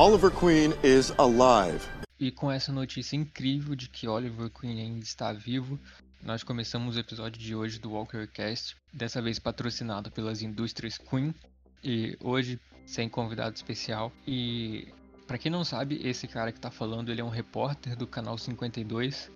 Oliver 0.00 0.30
Queen 0.30 0.72
is 0.82 1.12
alive. 1.18 1.86
E 2.18 2.30
com 2.30 2.50
essa 2.50 2.72
notícia 2.72 3.16
incrível 3.16 3.76
de 3.76 3.86
que 3.86 4.08
Oliver 4.08 4.48
Queen 4.48 4.80
ainda 4.80 5.04
está 5.04 5.30
vivo, 5.30 5.78
nós 6.22 6.42
começamos 6.42 6.96
o 6.96 6.98
episódio 6.98 7.38
de 7.38 7.54
hoje 7.54 7.78
do 7.78 7.92
WalkerCast, 7.92 8.76
dessa 8.90 9.20
vez 9.20 9.38
patrocinado 9.38 10.10
pelas 10.10 10.40
indústrias 10.40 10.96
Queen, 10.96 11.34
e 11.84 12.16
hoje 12.18 12.58
sem 12.86 13.10
convidado 13.10 13.56
especial. 13.56 14.10
E 14.26 14.88
para 15.26 15.36
quem 15.36 15.52
não 15.52 15.64
sabe, 15.64 16.00
esse 16.02 16.26
cara 16.26 16.50
que 16.50 16.58
tá 16.58 16.70
falando, 16.70 17.12
ele 17.12 17.20
é 17.20 17.24
um 17.24 17.28
repórter 17.28 17.94
do 17.94 18.06
canal 18.06 18.38
52 18.38 19.30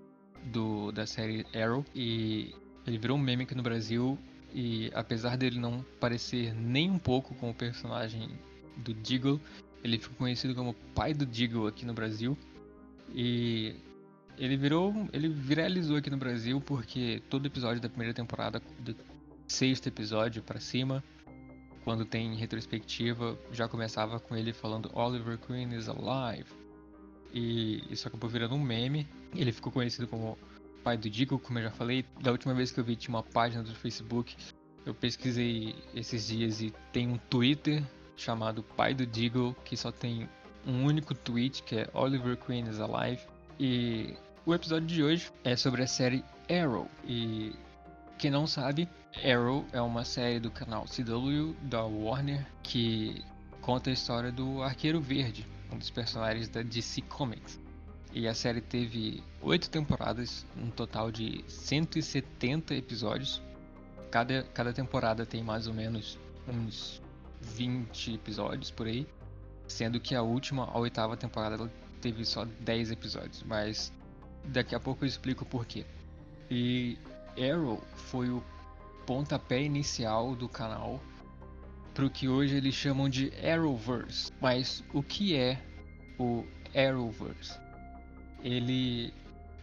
do 0.44 0.90
da 0.92 1.06
série 1.06 1.44
Arrow 1.54 1.84
e 1.94 2.54
ele 2.86 2.96
virou 2.96 3.18
um 3.18 3.20
meme 3.20 3.42
aqui 3.42 3.54
no 3.54 3.62
Brasil 3.62 4.18
e 4.54 4.90
apesar 4.94 5.36
dele 5.36 5.60
não 5.60 5.84
parecer 6.00 6.54
nem 6.54 6.90
um 6.90 6.98
pouco 6.98 7.34
com 7.34 7.50
o 7.50 7.54
personagem 7.54 8.30
do 8.78 8.94
Diggle, 8.94 9.40
ele 9.84 9.98
ficou 9.98 10.16
conhecido 10.16 10.54
como 10.54 10.72
pai 10.94 11.12
do 11.12 11.26
Diggle 11.26 11.66
aqui 11.66 11.84
no 11.84 11.92
Brasil. 11.92 12.36
E 13.14 13.76
ele 14.38 14.56
virou, 14.56 14.94
ele 15.12 15.28
viralizou 15.28 15.98
aqui 15.98 16.08
no 16.08 16.16
Brasil 16.16 16.58
porque 16.58 17.22
todo 17.28 17.46
episódio 17.46 17.82
da 17.82 17.88
primeira 17.88 18.14
temporada, 18.14 18.62
do 18.80 18.96
sexto 19.46 19.86
episódio 19.86 20.42
para 20.42 20.58
cima, 20.58 21.04
quando 21.84 22.06
tem 22.06 22.34
retrospectiva, 22.34 23.38
já 23.52 23.68
começava 23.68 24.18
com 24.18 24.34
ele 24.34 24.54
falando 24.54 24.90
Oliver 24.94 25.36
Queen 25.38 25.74
is 25.74 25.86
alive. 25.86 26.48
E 27.32 27.84
isso 27.90 28.08
acabou 28.08 28.30
virando 28.30 28.54
um 28.54 28.62
meme. 28.62 29.06
Ele 29.36 29.52
ficou 29.52 29.70
conhecido 29.70 30.08
como 30.08 30.38
pai 30.82 30.96
do 30.96 31.10
Digo, 31.10 31.38
como 31.38 31.58
eu 31.58 31.64
já 31.64 31.70
falei. 31.70 32.06
Da 32.22 32.32
última 32.32 32.54
vez 32.54 32.70
que 32.70 32.80
eu 32.80 32.84
vi 32.84 32.96
tinha 32.96 33.14
uma 33.14 33.22
página 33.22 33.62
do 33.62 33.74
Facebook. 33.74 34.34
Eu 34.86 34.94
pesquisei 34.94 35.74
esses 35.94 36.26
dias 36.26 36.62
e 36.62 36.72
tem 36.90 37.08
um 37.08 37.18
Twitter 37.18 37.82
chamado 38.16 38.62
Pai 38.62 38.94
do 38.94 39.06
Digo, 39.06 39.56
que 39.64 39.76
só 39.76 39.90
tem 39.90 40.28
um 40.66 40.84
único 40.84 41.14
tweet, 41.14 41.62
que 41.62 41.76
é 41.76 41.90
Oliver 41.92 42.36
Queen 42.36 42.68
is 42.68 42.80
alive. 42.80 43.20
E 43.58 44.14
o 44.46 44.54
episódio 44.54 44.86
de 44.86 45.02
hoje 45.02 45.30
é 45.42 45.56
sobre 45.56 45.82
a 45.82 45.86
série 45.86 46.24
Arrow. 46.50 46.88
E 47.04 47.52
quem 48.18 48.30
não 48.30 48.46
sabe, 48.46 48.88
Arrow 49.24 49.64
é 49.72 49.80
uma 49.80 50.04
série 50.04 50.40
do 50.40 50.50
canal 50.50 50.84
CW 50.84 51.54
da 51.62 51.82
Warner 51.84 52.46
que 52.62 53.22
conta 53.60 53.90
a 53.90 53.92
história 53.92 54.30
do 54.30 54.62
Arqueiro 54.62 55.00
Verde, 55.00 55.46
um 55.72 55.78
dos 55.78 55.90
personagens 55.90 56.48
da 56.48 56.62
DC 56.62 57.02
Comics. 57.02 57.60
E 58.12 58.28
a 58.28 58.34
série 58.34 58.60
teve 58.60 59.22
oito 59.42 59.68
temporadas, 59.68 60.46
um 60.56 60.70
total 60.70 61.10
de 61.10 61.44
170 61.48 62.74
episódios. 62.74 63.42
Cada, 64.10 64.44
cada 64.54 64.72
temporada 64.72 65.26
tem 65.26 65.42
mais 65.42 65.66
ou 65.66 65.74
menos 65.74 66.18
uns 66.46 67.02
20 67.44 68.14
episódios 68.14 68.70
por 68.70 68.86
aí, 68.86 69.06
sendo 69.66 70.00
que 70.00 70.14
a 70.14 70.22
última, 70.22 70.64
a 70.64 70.78
oitava 70.78 71.16
temporada, 71.16 71.70
teve 72.00 72.24
só 72.24 72.44
10 72.44 72.90
episódios, 72.90 73.42
mas 73.44 73.92
daqui 74.44 74.74
a 74.74 74.80
pouco 74.80 75.04
eu 75.04 75.08
explico 75.08 75.44
por 75.44 75.64
quê. 75.64 75.84
E 76.50 76.98
Arrow 77.38 77.82
foi 77.94 78.28
o 78.28 78.42
pontapé 79.06 79.62
inicial 79.62 80.34
do 80.34 80.48
canal 80.48 81.00
para 81.94 82.04
o 82.04 82.10
que 82.10 82.28
hoje 82.28 82.56
eles 82.56 82.74
chamam 82.74 83.08
de 83.08 83.32
Arrowverse. 83.46 84.32
Mas 84.40 84.82
o 84.92 85.02
que 85.02 85.36
é 85.36 85.62
o 86.18 86.44
Arrowverse? 86.74 87.58
Ele 88.42 89.12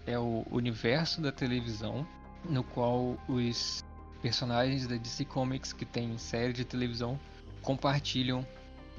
é 0.07 0.17
o 0.17 0.45
universo 0.49 1.21
da 1.21 1.31
televisão 1.31 2.07
no 2.49 2.63
qual 2.63 3.17
os 3.27 3.83
personagens 4.21 4.87
da 4.87 4.95
DC 4.95 5.25
Comics 5.25 5.73
que 5.73 5.85
tem 5.85 6.17
série 6.17 6.53
de 6.53 6.65
televisão 6.65 7.19
compartilham 7.61 8.45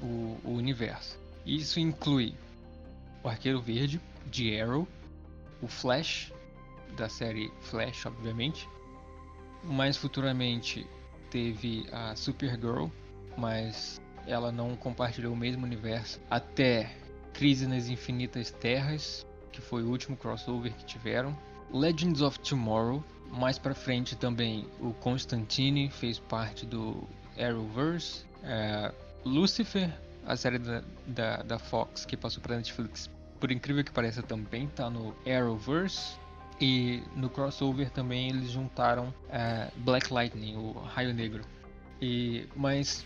o, 0.01 0.37
o 0.43 0.51
universo. 0.51 1.17
Isso 1.45 1.79
inclui 1.79 2.33
o 3.23 3.27
Arqueiro 3.29 3.61
Verde 3.61 4.01
de 4.27 4.59
Arrow, 4.59 4.87
o 5.61 5.67
Flash 5.67 6.31
da 6.95 7.09
série 7.09 7.51
Flash, 7.61 8.05
obviamente. 8.05 8.67
Mais 9.63 9.97
futuramente 9.97 10.85
teve 11.29 11.87
a 11.91 12.15
Supergirl, 12.15 12.87
mas 13.37 14.01
ela 14.27 14.51
não 14.51 14.75
compartilhou 14.75 15.33
o 15.33 15.37
mesmo 15.37 15.65
universo 15.65 16.19
até 16.29 16.95
Crise 17.33 17.65
nas 17.65 17.87
Infinitas 17.87 18.51
Terras, 18.51 19.25
que 19.51 19.59
foi 19.59 19.83
o 19.83 19.89
último 19.89 20.15
crossover 20.15 20.73
que 20.73 20.85
tiveram. 20.85 21.35
Legends 21.71 22.21
of 22.21 22.39
Tomorrow, 22.39 23.03
mais 23.31 23.57
para 23.57 23.73
frente 23.73 24.15
também 24.15 24.67
o 24.79 24.93
Constantine 24.93 25.89
fez 25.89 26.19
parte 26.19 26.65
do 26.65 27.07
Arrowverse. 27.37 28.25
É, 28.43 28.91
Lucifer, 29.25 29.89
a 30.25 30.35
série 30.35 30.59
da, 30.59 30.83
da, 31.07 31.37
da 31.43 31.59
Fox 31.59 32.05
que 32.05 32.17
passou 32.17 32.41
para 32.41 32.55
Netflix, 32.55 33.09
por 33.39 33.51
incrível 33.51 33.83
que 33.83 33.91
pareça, 33.91 34.21
também 34.21 34.65
está 34.65 34.89
no 34.89 35.15
Arrowverse. 35.25 36.21
E 36.61 37.03
no 37.15 37.29
crossover 37.29 37.89
também 37.89 38.29
eles 38.29 38.51
juntaram 38.51 39.07
uh, 39.07 39.71
Black 39.77 40.13
Lightning, 40.13 40.55
o 40.55 40.71
Raio 40.71 41.13
Negro. 41.13 41.43
E 42.01 42.47
mas 42.55 43.05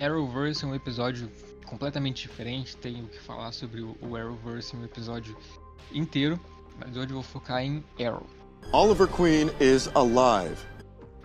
Arrowverse 0.00 0.64
é 0.64 0.68
um 0.68 0.74
episódio 0.74 1.30
completamente 1.66 2.22
diferente, 2.22 2.76
tenho 2.76 3.06
que 3.06 3.20
falar 3.20 3.52
sobre 3.52 3.82
o, 3.82 3.96
o 4.00 4.16
Arrowverse 4.16 4.74
em 4.74 4.80
um 4.80 4.84
episódio 4.84 5.36
inteiro, 5.92 6.40
mas 6.78 6.96
hoje 6.96 7.10
eu 7.10 7.14
vou 7.14 7.22
focar 7.22 7.62
em 7.62 7.84
Arrow. 8.00 8.26
Oliver 8.72 9.06
Queen 9.06 9.50
is 9.60 9.88
alive. 9.94 10.56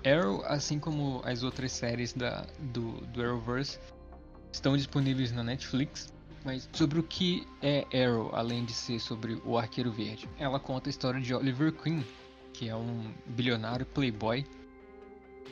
Arrow, 0.05 0.43
assim 0.45 0.79
como 0.79 1.21
as 1.25 1.43
outras 1.43 1.71
séries 1.71 2.13
da, 2.13 2.45
do, 2.59 2.91
do 3.07 3.21
Arrowverse, 3.21 3.79
estão 4.51 4.77
disponíveis 4.77 5.31
na 5.31 5.43
Netflix 5.43 6.13
mas 6.45 6.69
sobre 6.71 6.99
o 6.99 7.03
que 7.03 7.47
é 7.59 7.87
Arrow, 7.91 8.29
além 8.31 8.63
de 8.63 8.71
ser 8.71 8.99
sobre 8.99 9.41
o 9.43 9.57
Arqueiro 9.57 9.91
Verde? 9.91 10.29
Ela 10.37 10.59
conta 10.59 10.87
a 10.87 10.91
história 10.91 11.19
de 11.19 11.33
Oliver 11.33 11.73
Queen, 11.73 12.05
que 12.53 12.69
é 12.69 12.75
um 12.75 13.11
bilionário 13.25 13.83
playboy 13.83 14.45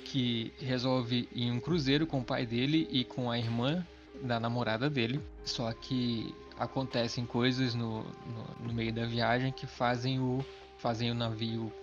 que 0.05 0.53
resolve 0.59 1.27
ir 1.31 1.47
em 1.47 1.51
um 1.51 1.59
cruzeiro 1.59 2.05
com 2.05 2.19
o 2.19 2.23
pai 2.23 2.45
dele 2.45 2.87
e 2.91 3.03
com 3.03 3.31
a 3.31 3.39
irmã 3.39 3.83
da 4.21 4.39
namorada 4.39 4.87
dele. 4.87 5.19
Só 5.43 5.73
que 5.73 6.35
acontecem 6.59 7.25
coisas 7.25 7.73
no, 7.73 8.03
no, 8.03 8.67
no 8.67 8.73
meio 8.73 8.93
da 8.93 9.07
viagem 9.07 9.51
que 9.51 9.65
fazem 9.65 10.19
o, 10.19 10.45
fazem 10.77 11.09
o 11.09 11.15
navio 11.15 11.73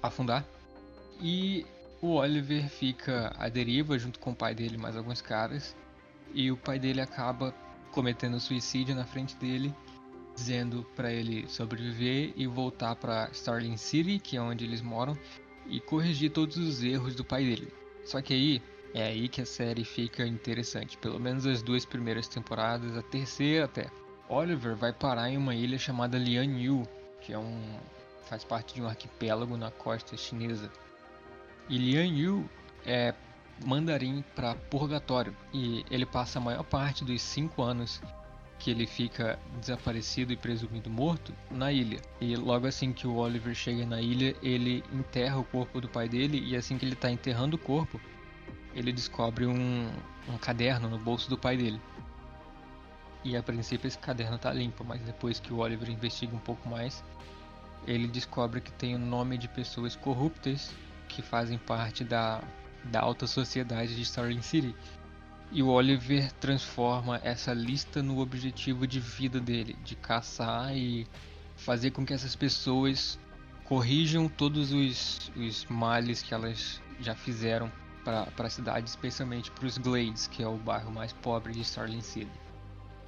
afundar. 0.00 0.46
E 1.20 1.66
o 2.00 2.14
Oliver 2.14 2.68
fica 2.68 3.32
à 3.38 3.48
deriva 3.48 3.98
junto 3.98 4.18
com 4.18 4.30
o 4.30 4.36
pai 4.36 4.54
dele 4.54 4.76
mais 4.76 4.96
alguns 4.96 5.20
caras. 5.20 5.76
E 6.34 6.50
o 6.50 6.56
pai 6.56 6.78
dele 6.78 7.00
acaba 7.00 7.54
cometendo 7.92 8.38
suicídio 8.38 8.94
na 8.94 9.04
frente 9.04 9.36
dele, 9.36 9.74
dizendo 10.34 10.86
para 10.94 11.10
ele 11.10 11.48
sobreviver 11.48 12.32
e 12.36 12.46
voltar 12.46 12.94
para 12.96 13.30
Starling 13.32 13.76
City, 13.76 14.18
que 14.18 14.36
é 14.36 14.40
onde 14.40 14.64
eles 14.64 14.82
moram, 14.82 15.16
e 15.66 15.80
corrigir 15.80 16.30
todos 16.30 16.56
os 16.58 16.82
erros 16.82 17.14
do 17.14 17.24
pai 17.24 17.44
dele. 17.44 17.72
Só 18.04 18.20
que 18.20 18.34
aí 18.34 18.62
é 18.92 19.04
aí 19.04 19.28
que 19.28 19.40
a 19.40 19.46
série 19.46 19.84
fica 19.84 20.26
interessante, 20.26 20.98
pelo 20.98 21.18
menos 21.18 21.46
as 21.46 21.62
duas 21.62 21.84
primeiras 21.84 22.28
temporadas, 22.28 22.96
a 22.96 23.02
terceira 23.02 23.64
até. 23.64 23.90
Oliver 24.28 24.74
vai 24.74 24.92
parar 24.92 25.30
em 25.30 25.36
uma 25.36 25.54
ilha 25.54 25.78
chamada 25.78 26.18
Lian 26.18 26.46
que 27.20 27.32
é 27.32 27.38
um 27.38 27.60
faz 28.26 28.42
parte 28.42 28.74
de 28.74 28.82
um 28.82 28.88
arquipélago 28.88 29.56
na 29.56 29.70
costa 29.70 30.16
chinesa. 30.16 30.70
E 31.68 31.78
Lian 31.78 32.44
é 32.84 33.12
mandarim 33.64 34.22
para 34.34 34.54
purgatório 34.54 35.34
e 35.52 35.84
ele 35.90 36.06
passa 36.06 36.38
a 36.38 36.42
maior 36.42 36.62
parte 36.62 37.04
dos 37.04 37.22
cinco 37.22 37.62
anos 37.62 38.00
que 38.58 38.70
ele 38.70 38.86
fica 38.86 39.38
desaparecido 39.60 40.32
e 40.32 40.36
presumido 40.36 40.88
morto 40.88 41.34
na 41.50 41.72
ilha. 41.72 42.00
E 42.20 42.36
logo 42.36 42.66
assim 42.66 42.92
que 42.92 43.06
o 43.06 43.16
Oliver 43.16 43.54
chega 43.54 43.84
na 43.84 44.00
ilha, 44.00 44.34
ele 44.42 44.82
enterra 44.92 45.38
o 45.38 45.44
corpo 45.44 45.80
do 45.80 45.88
pai 45.88 46.08
dele 46.08 46.42
e 46.46 46.56
assim 46.56 46.78
que 46.78 46.84
ele 46.84 46.94
está 46.94 47.10
enterrando 47.10 47.56
o 47.56 47.58
corpo, 47.58 48.00
ele 48.74 48.92
descobre 48.92 49.46
um, 49.46 49.90
um 50.28 50.38
caderno 50.38 50.88
no 50.88 50.98
bolso 50.98 51.28
do 51.28 51.36
pai 51.36 51.56
dele. 51.56 51.80
E 53.24 53.36
a 53.36 53.42
princípio 53.42 53.88
esse 53.88 53.98
caderno 53.98 54.36
está 54.36 54.52
limpo, 54.52 54.84
mas 54.84 55.00
depois 55.00 55.40
que 55.40 55.52
o 55.52 55.58
Oliver 55.58 55.90
investiga 55.90 56.34
um 56.34 56.40
pouco 56.40 56.68
mais, 56.68 57.04
ele 57.86 58.06
descobre 58.06 58.60
que 58.60 58.72
tem 58.72 58.94
o 58.94 58.98
nome 58.98 59.36
de 59.36 59.48
pessoas 59.48 59.96
corruptas 59.96 60.72
que 61.08 61.22
fazem 61.22 61.58
parte 61.58 62.04
da 62.04 62.42
da 62.90 63.00
alta 63.00 63.26
sociedade 63.26 63.94
de 63.94 64.02
Starling 64.02 64.42
City. 64.42 64.74
E 65.52 65.62
o 65.62 65.68
Oliver 65.68 66.32
transforma 66.32 67.20
essa 67.22 67.52
lista 67.52 68.02
no 68.02 68.18
objetivo 68.18 68.86
de 68.86 68.98
vida 68.98 69.40
dele, 69.40 69.76
de 69.84 69.94
caçar 69.94 70.76
e 70.76 71.06
fazer 71.56 71.92
com 71.92 72.04
que 72.04 72.12
essas 72.12 72.34
pessoas 72.34 73.18
corrijam 73.64 74.28
todos 74.28 74.72
os, 74.72 75.30
os 75.36 75.64
males 75.66 76.22
que 76.22 76.34
elas 76.34 76.80
já 77.00 77.14
fizeram 77.14 77.70
para 78.04 78.28
a 78.38 78.50
cidade, 78.50 78.88
especialmente 78.88 79.50
para 79.50 79.66
os 79.66 79.78
Glades, 79.78 80.26
que 80.26 80.42
é 80.42 80.48
o 80.48 80.56
bairro 80.56 80.92
mais 80.92 81.12
pobre 81.12 81.52
de 81.52 81.60
Starling 81.60 82.02
City. 82.02 82.30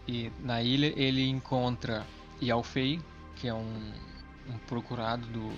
E 0.06 0.33
na 0.41 0.62
ilha 0.62 0.93
ele 0.97 1.29
encontra 1.29 2.06
Yao 2.43 2.62
Fei, 2.62 3.00
que 3.37 3.47
é 3.49 3.55
um, 3.55 3.93
um 4.49 4.59
procurado 4.67 5.27
do, 5.27 5.53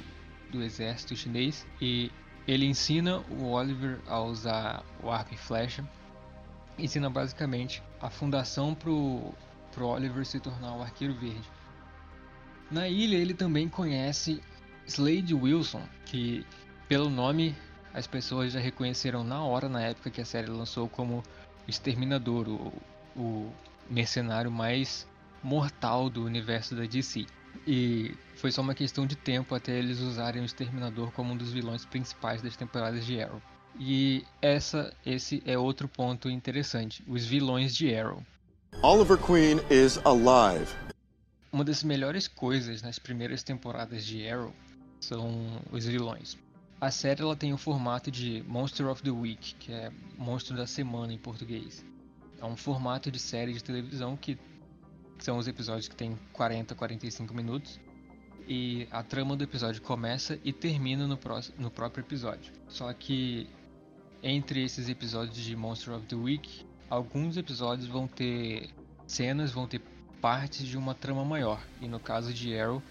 do 0.50 0.62
exército 0.62 1.14
chinês, 1.14 1.66
e 1.80 2.10
ele 2.46 2.66
ensina 2.66 3.18
o 3.30 3.50
Oliver 3.50 3.98
a 4.06 4.20
usar 4.20 4.82
o 5.02 5.10
arco 5.10 5.34
e 5.34 5.36
flecha. 5.36 5.84
Ensina 6.78 7.10
basicamente 7.10 7.82
a 8.00 8.08
fundação 8.08 8.74
pro, 8.74 9.34
pro 9.72 9.86
Oliver 9.86 10.24
se 10.24 10.40
tornar 10.40 10.74
o 10.74 10.82
Arqueiro 10.82 11.14
Verde. 11.14 11.48
Na 12.70 12.88
ilha 12.88 13.16
ele 13.16 13.34
também 13.34 13.68
conhece 13.68 14.40
Slade 14.86 15.34
Wilson, 15.34 15.82
que 16.06 16.46
pelo 16.88 17.10
nome 17.10 17.54
as 17.92 18.06
pessoas 18.06 18.52
já 18.52 18.60
reconheceram 18.60 19.24
na 19.24 19.42
hora, 19.42 19.68
na 19.68 19.82
época 19.82 20.10
que 20.10 20.20
a 20.20 20.24
série 20.24 20.48
lançou, 20.48 20.88
como 20.88 21.18
o 21.18 21.22
Exterminador, 21.70 22.48
o, 22.48 22.72
o 23.16 23.52
mercenário 23.88 24.50
mais 24.50 25.06
mortal 25.42 26.08
do 26.08 26.24
universo 26.24 26.74
da 26.74 26.84
DC. 26.84 27.26
E 27.66 28.14
foi 28.36 28.50
só 28.50 28.62
uma 28.62 28.74
questão 28.74 29.06
de 29.06 29.16
tempo 29.16 29.54
até 29.54 29.78
eles 29.78 30.00
usarem 30.00 30.42
o 30.42 30.44
Exterminador 30.44 31.12
como 31.12 31.32
um 31.32 31.36
dos 31.36 31.52
vilões 31.52 31.84
principais 31.84 32.40
das 32.40 32.56
temporadas 32.56 33.04
de 33.04 33.20
Arrow. 33.20 33.40
E 33.78 34.24
essa, 34.42 34.92
esse 35.04 35.42
é 35.46 35.56
outro 35.58 35.88
ponto 35.88 36.28
interessante, 36.28 37.04
os 37.06 37.24
vilões 37.24 37.74
de 37.74 37.94
Arrow. 37.94 38.24
Oliver 38.82 39.18
Queen 39.18 39.58
is 39.70 39.98
alive. 40.04 40.72
Uma 41.52 41.64
das 41.64 41.82
melhores 41.82 42.26
coisas 42.28 42.82
nas 42.82 42.98
primeiras 42.98 43.42
temporadas 43.42 44.04
de 44.04 44.26
Arrow 44.28 44.54
são 45.00 45.60
os 45.70 45.84
vilões. 45.84 46.38
A 46.80 46.90
série 46.90 47.20
ela 47.20 47.36
tem 47.36 47.52
o 47.52 47.58
formato 47.58 48.10
de 48.10 48.42
Monster 48.48 48.86
of 48.88 49.02
the 49.02 49.10
Week, 49.10 49.54
que 49.56 49.72
é 49.72 49.92
Monstro 50.16 50.56
da 50.56 50.66
Semana 50.66 51.12
em 51.12 51.18
português. 51.18 51.84
É 52.40 52.44
um 52.44 52.56
formato 52.56 53.10
de 53.10 53.18
série 53.18 53.52
de 53.52 53.62
televisão 53.62 54.16
que 54.16 54.38
são 55.24 55.38
os 55.38 55.46
episódios 55.46 55.88
que 55.88 55.96
tem 55.96 56.18
40, 56.32 56.74
45 56.74 57.34
minutos. 57.34 57.80
E 58.48 58.88
a 58.90 59.02
trama 59.02 59.36
do 59.36 59.44
episódio 59.44 59.80
começa 59.82 60.38
e 60.42 60.52
termina 60.52 61.06
no, 61.06 61.16
próximo, 61.16 61.54
no 61.58 61.70
próprio 61.70 62.02
episódio. 62.02 62.52
Só 62.68 62.92
que 62.92 63.48
entre 64.22 64.62
esses 64.62 64.88
episódios 64.88 65.36
de 65.36 65.54
Monster 65.56 65.94
of 65.94 66.06
the 66.06 66.16
Week, 66.16 66.66
alguns 66.88 67.36
episódios 67.36 67.86
vão 67.86 68.06
ter 68.06 68.70
cenas, 69.06 69.52
vão 69.52 69.66
ter 69.66 69.80
partes 70.20 70.66
de 70.66 70.76
uma 70.76 70.94
trama 70.94 71.24
maior. 71.24 71.60
E 71.80 71.88
no 71.88 71.98
caso 71.98 72.32
de 72.32 72.58
Arrow, 72.58 72.82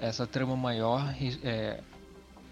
essa 0.00 0.26
trama 0.26 0.56
maior 0.56 1.14
é, 1.42 1.80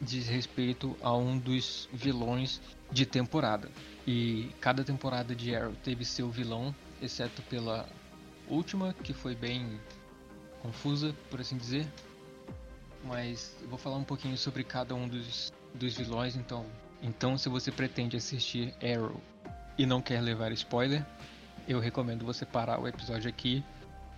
diz 0.01 0.27
respeito 0.27 0.97
a 1.01 1.15
um 1.15 1.39
dos 1.39 1.89
vilões 1.93 2.61
de 2.91 3.07
temporada. 3.07 3.71
E 4.07 4.51
cada 4.61 4.83
temporada 4.83 5.35
de 5.35 5.55
Arrow 5.55 5.75
teve 5.85 6.05
seu 6.05 6.31
vilão, 6.31 6.75
exceto 7.01 7.43
pela 7.43 7.89
última, 8.49 8.93
que 8.93 9.13
foi 9.13 9.35
bem 9.35 9.81
confusa, 10.63 11.15
por 11.31 11.41
assim 11.41 11.57
dizer. 11.57 11.87
Mas 13.05 13.57
eu 13.63 13.69
vou 13.69 13.79
falar 13.79 13.97
um 13.97 14.05
pouquinho 14.05 14.37
sobre 14.37 14.65
cada 14.65 14.95
um 14.95 15.07
dos, 15.07 15.53
dos 15.75 15.95
vilões, 15.95 16.37
então. 16.37 16.67
Então, 17.03 17.37
se 17.37 17.49
você 17.49 17.71
pretende 17.71 18.17
assistir 18.17 18.75
Arrow 18.83 19.21
e 19.79 19.87
não 19.87 20.01
quer 20.01 20.21
levar 20.21 20.51
spoiler, 20.53 21.05
eu 21.69 21.79
recomendo 21.79 22.25
você 22.25 22.45
parar 22.45 22.81
o 22.81 22.89
episódio 22.89 23.29
aqui 23.29 23.63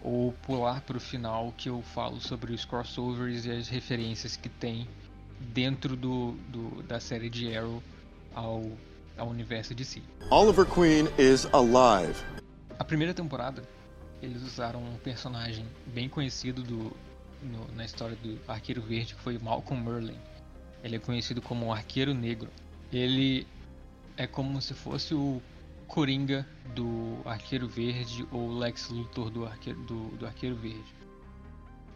ou 0.03 0.33
pular 0.33 0.81
para 0.83 0.97
o 0.97 1.01
final 1.01 1.53
que 1.57 1.69
eu 1.69 1.83
falo 1.83 2.21
sobre 2.21 2.53
os 2.53 2.65
crossovers 2.65 3.47
e 3.47 3.51
as 3.51 3.69
referências 3.69 4.37
que 4.37 4.49
tem 4.49 4.89
dentro 5.41 5.97
do, 5.97 6.33
do 6.49 6.83
da 6.85 7.01
série 7.01 7.29
de 7.29 7.57
Arrow 7.57 7.83
ao, 8.35 8.71
ao 9.17 9.29
universo 9.29 9.75
de 9.75 9.85
si. 9.85 10.03
Oliver 10.31 10.67
Queen 10.67 11.09
is 11.19 11.47
alive. 11.53 12.23
A 12.79 12.85
primeira 12.85 13.13
temporada 13.13 13.63
eles 14.23 14.43
usaram 14.43 14.83
um 14.83 14.97
personagem 14.99 15.65
bem 15.87 16.09
conhecido 16.09 16.63
do, 16.63 16.97
no, 17.43 17.69
na 17.75 17.85
história 17.85 18.17
do 18.17 18.39
Arqueiro 18.49 18.83
Verde 18.83 19.15
que 19.15 19.21
foi 19.21 19.39
Malcolm 19.39 19.83
Merlin. 19.83 20.19
Ele 20.83 20.97
é 20.97 20.99
conhecido 20.99 21.41
como 21.41 21.67
o 21.67 21.73
Arqueiro 21.73 22.15
Negro. 22.15 22.51
Ele 22.93 23.47
é 24.17 24.27
como 24.27 24.61
se 24.61 24.75
fosse 24.75 25.15
o 25.15 25.43
Coringa 25.87 26.47
do 26.75 27.19
Arqueiro 27.25 27.69
Verde 27.69 28.27
ou 28.31 28.59
Lex 28.59 28.89
Luthor 28.91 29.31
do 29.31 29.47
Arqueiro, 29.47 29.81
do, 29.83 30.09
do 30.17 30.27
Arqueiro 30.27 30.57
Verde. 30.57 30.95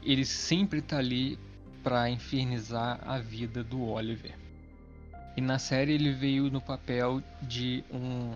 Ele 0.02 0.24
sempre 0.24 0.80
está 0.80 0.98
ali 0.98 1.38
para 1.82 2.08
infernizar 2.08 3.00
a 3.04 3.18
vida 3.18 3.62
do 3.62 3.82
Oliver. 3.82 4.34
E 5.36 5.40
na 5.40 5.58
série 5.58 5.92
ele 5.92 6.12
veio 6.12 6.50
no 6.50 6.60
papel 6.60 7.22
de 7.42 7.82
um 7.90 8.34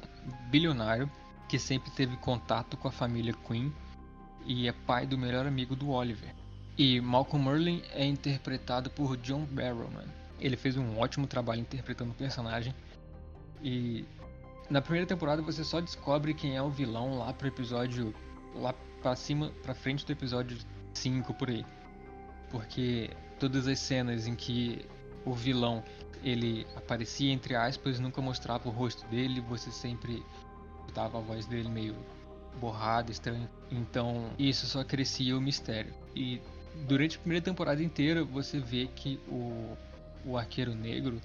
bilionário 0.51 1.11
que 1.49 1.59
sempre 1.59 1.91
teve 1.91 2.17
contato 2.17 2.77
com 2.77 2.89
a 2.89 2.93
família 2.93 3.35
Queen 3.47 3.73
e 4.45 4.69
é 4.69 4.73
pai 4.73 5.07
do 5.07 5.19
melhor 5.19 5.47
amigo 5.47 5.75
do 5.75 5.91
Oliver. 5.91 6.35
E 6.79 7.01
Malcolm 7.01 7.51
Merlin 7.51 7.83
é 7.93 8.05
interpretado 8.05 8.91
por 8.91 9.17
John 9.17 9.45
Barrowman. 9.47 10.07
Ele 10.39 10.57
fez 10.57 10.77
um 10.77 10.99
ótimo 10.99 11.27
trabalho 11.27 11.61
interpretando 11.61 12.11
o 12.11 12.15
personagem 12.15 12.75
e 13.63 14.05
na 14.69 14.83
primeira 14.83 15.07
temporada 15.07 15.41
você 15.41 15.65
só 15.65 15.81
descobre 15.81 16.35
quem 16.35 16.57
é 16.57 16.63
o 16.63 16.71
vilão 16.71 17.19
lá 17.19 17.33
pro 17.33 17.49
episódio. 17.49 18.15
lá 18.55 18.75
pra 19.03 19.15
cima, 19.15 19.53
pra 19.63 19.75
frente 19.75 20.05
do 20.05 20.13
episódio 20.13 20.59
5 20.95 21.33
por 21.35 21.49
aí. 21.49 21.65
Porque 22.51 23.11
todas 23.39 23.67
as 23.69 23.79
cenas 23.79 24.27
em 24.27 24.35
que 24.35 24.85
o 25.25 25.33
vilão 25.33 25.83
ele 26.23 26.67
aparecia 26.75 27.33
entre 27.33 27.55
aspas, 27.55 28.01
nunca 28.01 28.21
mostrava 28.21 28.69
o 28.69 28.73
rosto 28.73 29.07
dele, 29.09 29.41
você 29.41 29.71
sempre 29.71 30.25
escutava 30.87 31.19
a 31.19 31.21
voz 31.21 31.47
dele 31.47 31.69
meio 31.69 31.95
borrada, 32.61 33.11
estranha. 33.11 33.51
Então 33.71 34.31
isso 34.39 34.67
só 34.67 34.85
crescia 34.85 35.37
o 35.37 35.41
mistério. 35.41 35.93
E 36.15 36.41
durante 36.87 37.17
a 37.17 37.21
primeira 37.21 37.45
temporada 37.45 37.83
inteira 37.83 38.25
você 38.25 38.59
vê 38.59 38.89
que 38.95 39.21
o, 39.29 39.77
o 40.25 40.37
arqueiro 40.39 40.75
negro 40.75 41.21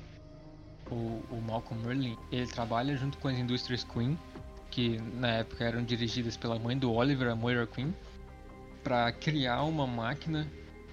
o, 0.89 1.23
o 1.31 1.41
Malcolm 1.41 1.81
Merlin, 1.85 2.17
ele 2.31 2.47
trabalha 2.47 2.95
junto 2.97 3.17
com 3.17 3.27
as 3.29 3.37
indústrias 3.37 3.83
Queen, 3.83 4.17
que 4.69 4.97
na 5.15 5.29
época 5.29 5.63
eram 5.63 5.83
dirigidas 5.83 6.35
pela 6.35 6.59
mãe 6.59 6.77
do 6.77 6.91
Oliver, 6.91 7.29
a 7.29 7.35
Moira 7.35 7.65
Queen, 7.65 7.95
para 8.83 9.11
criar 9.11 9.63
uma 9.63 9.87
máquina, 9.87 10.47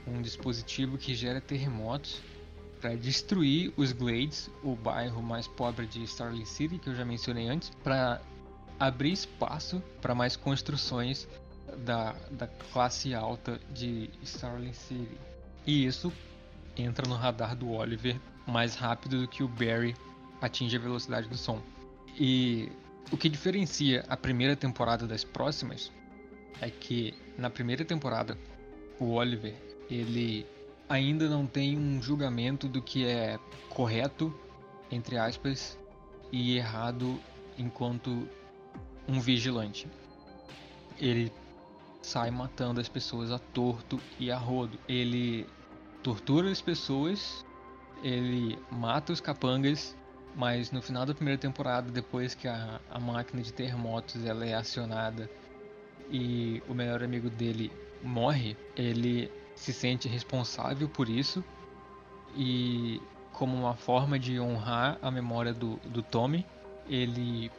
um 0.06 0.22
dispositivo 0.22 0.96
que 0.96 1.14
gera 1.14 1.40
terremotos 1.40 2.20
para 2.80 2.94
destruir 2.94 3.72
os 3.76 3.92
Glades, 3.92 4.48
o 4.62 4.76
bairro 4.76 5.20
mais 5.20 5.48
pobre 5.48 5.86
de 5.86 6.04
Starling 6.04 6.44
City, 6.44 6.78
que 6.78 6.88
eu 6.88 6.94
já 6.94 7.04
mencionei 7.04 7.48
antes, 7.48 7.70
para 7.82 8.20
abrir 8.78 9.12
espaço 9.12 9.82
para 10.00 10.14
mais 10.14 10.36
construções 10.36 11.28
da, 11.78 12.14
da 12.30 12.46
classe 12.46 13.14
alta 13.14 13.60
de 13.72 14.10
Starling 14.22 14.72
City. 14.72 15.18
E 15.66 15.84
isso 15.84 16.12
entra 16.76 17.08
no 17.08 17.14
radar 17.14 17.56
do 17.56 17.70
Oliver 17.70 18.18
mais 18.46 18.74
rápido 18.74 19.20
do 19.20 19.28
que 19.28 19.42
o 19.42 19.48
Barry 19.48 19.94
atinge 20.40 20.76
a 20.76 20.80
velocidade 20.80 21.28
do 21.28 21.36
som. 21.36 21.60
E 22.18 22.70
o 23.10 23.16
que 23.16 23.28
diferencia 23.28 24.04
a 24.08 24.16
primeira 24.16 24.56
temporada 24.56 25.06
das 25.06 25.24
próximas 25.24 25.92
é 26.60 26.70
que 26.70 27.14
na 27.36 27.50
primeira 27.50 27.84
temporada 27.84 28.38
o 28.98 29.12
Oliver 29.12 29.54
ele 29.90 30.46
ainda 30.88 31.28
não 31.28 31.46
tem 31.46 31.78
um 31.78 32.02
julgamento 32.02 32.66
do 32.66 32.80
que 32.80 33.04
é 33.04 33.38
correto 33.68 34.34
entre 34.90 35.18
aspas 35.18 35.78
e 36.32 36.56
errado 36.56 37.20
enquanto 37.56 38.28
um 39.08 39.20
vigilante. 39.20 39.88
Ele 40.98 41.32
sai 42.02 42.30
matando 42.30 42.80
as 42.80 42.88
pessoas 42.88 43.32
a 43.32 43.38
torto 43.38 44.00
e 44.18 44.30
a 44.30 44.36
rodo. 44.36 44.78
Ele 44.88 45.46
tortura 46.02 46.50
as 46.50 46.60
pessoas 46.60 47.44
ele 48.02 48.58
mata 48.70 49.12
os 49.12 49.20
capangas, 49.20 49.96
mas 50.34 50.70
no 50.70 50.80
final 50.80 51.04
da 51.04 51.14
primeira 51.14 51.38
temporada, 51.38 51.90
depois 51.90 52.34
que 52.34 52.46
a, 52.46 52.80
a 52.90 52.98
máquina 52.98 53.42
de 53.42 53.52
terremotos 53.52 54.24
ela 54.24 54.44
é 54.44 54.54
acionada 54.54 55.28
e 56.10 56.62
o 56.68 56.74
melhor 56.74 57.02
amigo 57.02 57.28
dele 57.28 57.72
morre, 58.02 58.56
ele 58.76 59.30
se 59.54 59.72
sente 59.72 60.08
responsável 60.08 60.88
por 60.88 61.08
isso 61.08 61.42
e 62.36 63.00
como 63.32 63.56
uma 63.56 63.74
forma 63.74 64.18
de 64.18 64.38
honrar 64.38 64.98
a 65.02 65.10
memória 65.10 65.52
do, 65.52 65.76
do 65.86 66.02
Tommy, 66.02 66.46
ele 66.88 67.50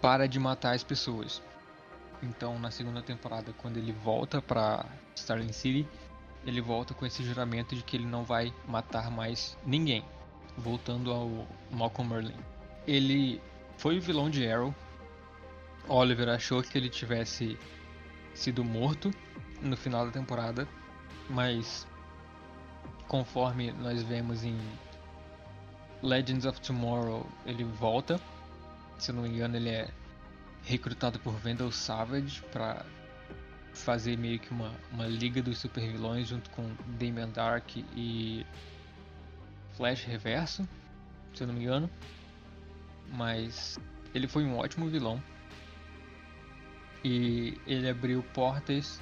para 0.00 0.26
de 0.28 0.38
matar 0.38 0.74
as 0.74 0.82
pessoas. 0.82 1.42
Então, 2.22 2.58
na 2.58 2.70
segunda 2.70 3.02
temporada, 3.02 3.52
quando 3.58 3.76
ele 3.76 3.92
volta 3.92 4.42
para 4.42 4.84
Starling 5.14 5.52
City, 5.52 5.86
ele 6.44 6.60
volta 6.60 6.94
com 6.94 7.06
esse 7.06 7.22
juramento 7.22 7.74
de 7.74 7.82
que 7.82 7.96
ele 7.96 8.06
não 8.06 8.24
vai 8.24 8.52
matar 8.66 9.10
mais 9.10 9.56
ninguém. 9.64 10.04
Voltando 10.56 11.12
ao 11.12 11.46
Malcolm 11.70 12.12
Merlin. 12.12 12.36
Ele 12.86 13.40
foi 13.76 13.98
o 13.98 14.00
vilão 14.00 14.28
de 14.28 14.50
Arrow. 14.50 14.74
Oliver 15.88 16.28
achou 16.28 16.62
que 16.62 16.76
ele 16.76 16.88
tivesse 16.88 17.58
sido 18.34 18.64
morto 18.64 19.10
no 19.60 19.76
final 19.76 20.06
da 20.06 20.12
temporada, 20.12 20.68
mas 21.30 21.86
conforme 23.06 23.72
nós 23.72 24.02
vemos 24.02 24.44
em 24.44 24.58
Legends 26.02 26.44
of 26.44 26.60
Tomorrow, 26.60 27.26
ele 27.44 27.64
volta. 27.64 28.20
Se 28.98 29.10
eu 29.10 29.14
não 29.14 29.22
me 29.22 29.28
engano, 29.28 29.56
ele 29.56 29.68
é 29.68 29.88
recrutado 30.64 31.18
por 31.20 31.32
Vandal 31.34 31.70
Savage 31.70 32.42
para 32.52 32.84
fazer 33.72 34.18
meio 34.18 34.38
que 34.40 34.50
uma, 34.50 34.72
uma 34.92 35.06
liga 35.06 35.40
dos 35.40 35.58
supervilões 35.58 36.28
junto 36.28 36.50
com 36.50 36.68
Damian 36.98 37.28
Dark 37.28 37.76
e 37.76 38.44
Flash 39.76 40.04
Reverso, 40.04 40.68
se 41.32 41.42
eu 41.42 41.46
não 41.46 41.54
me 41.54 41.62
engano. 41.62 41.88
Mas 43.12 43.78
ele 44.12 44.26
foi 44.26 44.44
um 44.44 44.56
ótimo 44.58 44.88
vilão. 44.88 45.22
e 47.04 47.56
ele 47.66 47.88
abriu 47.88 48.22
portas 48.34 49.00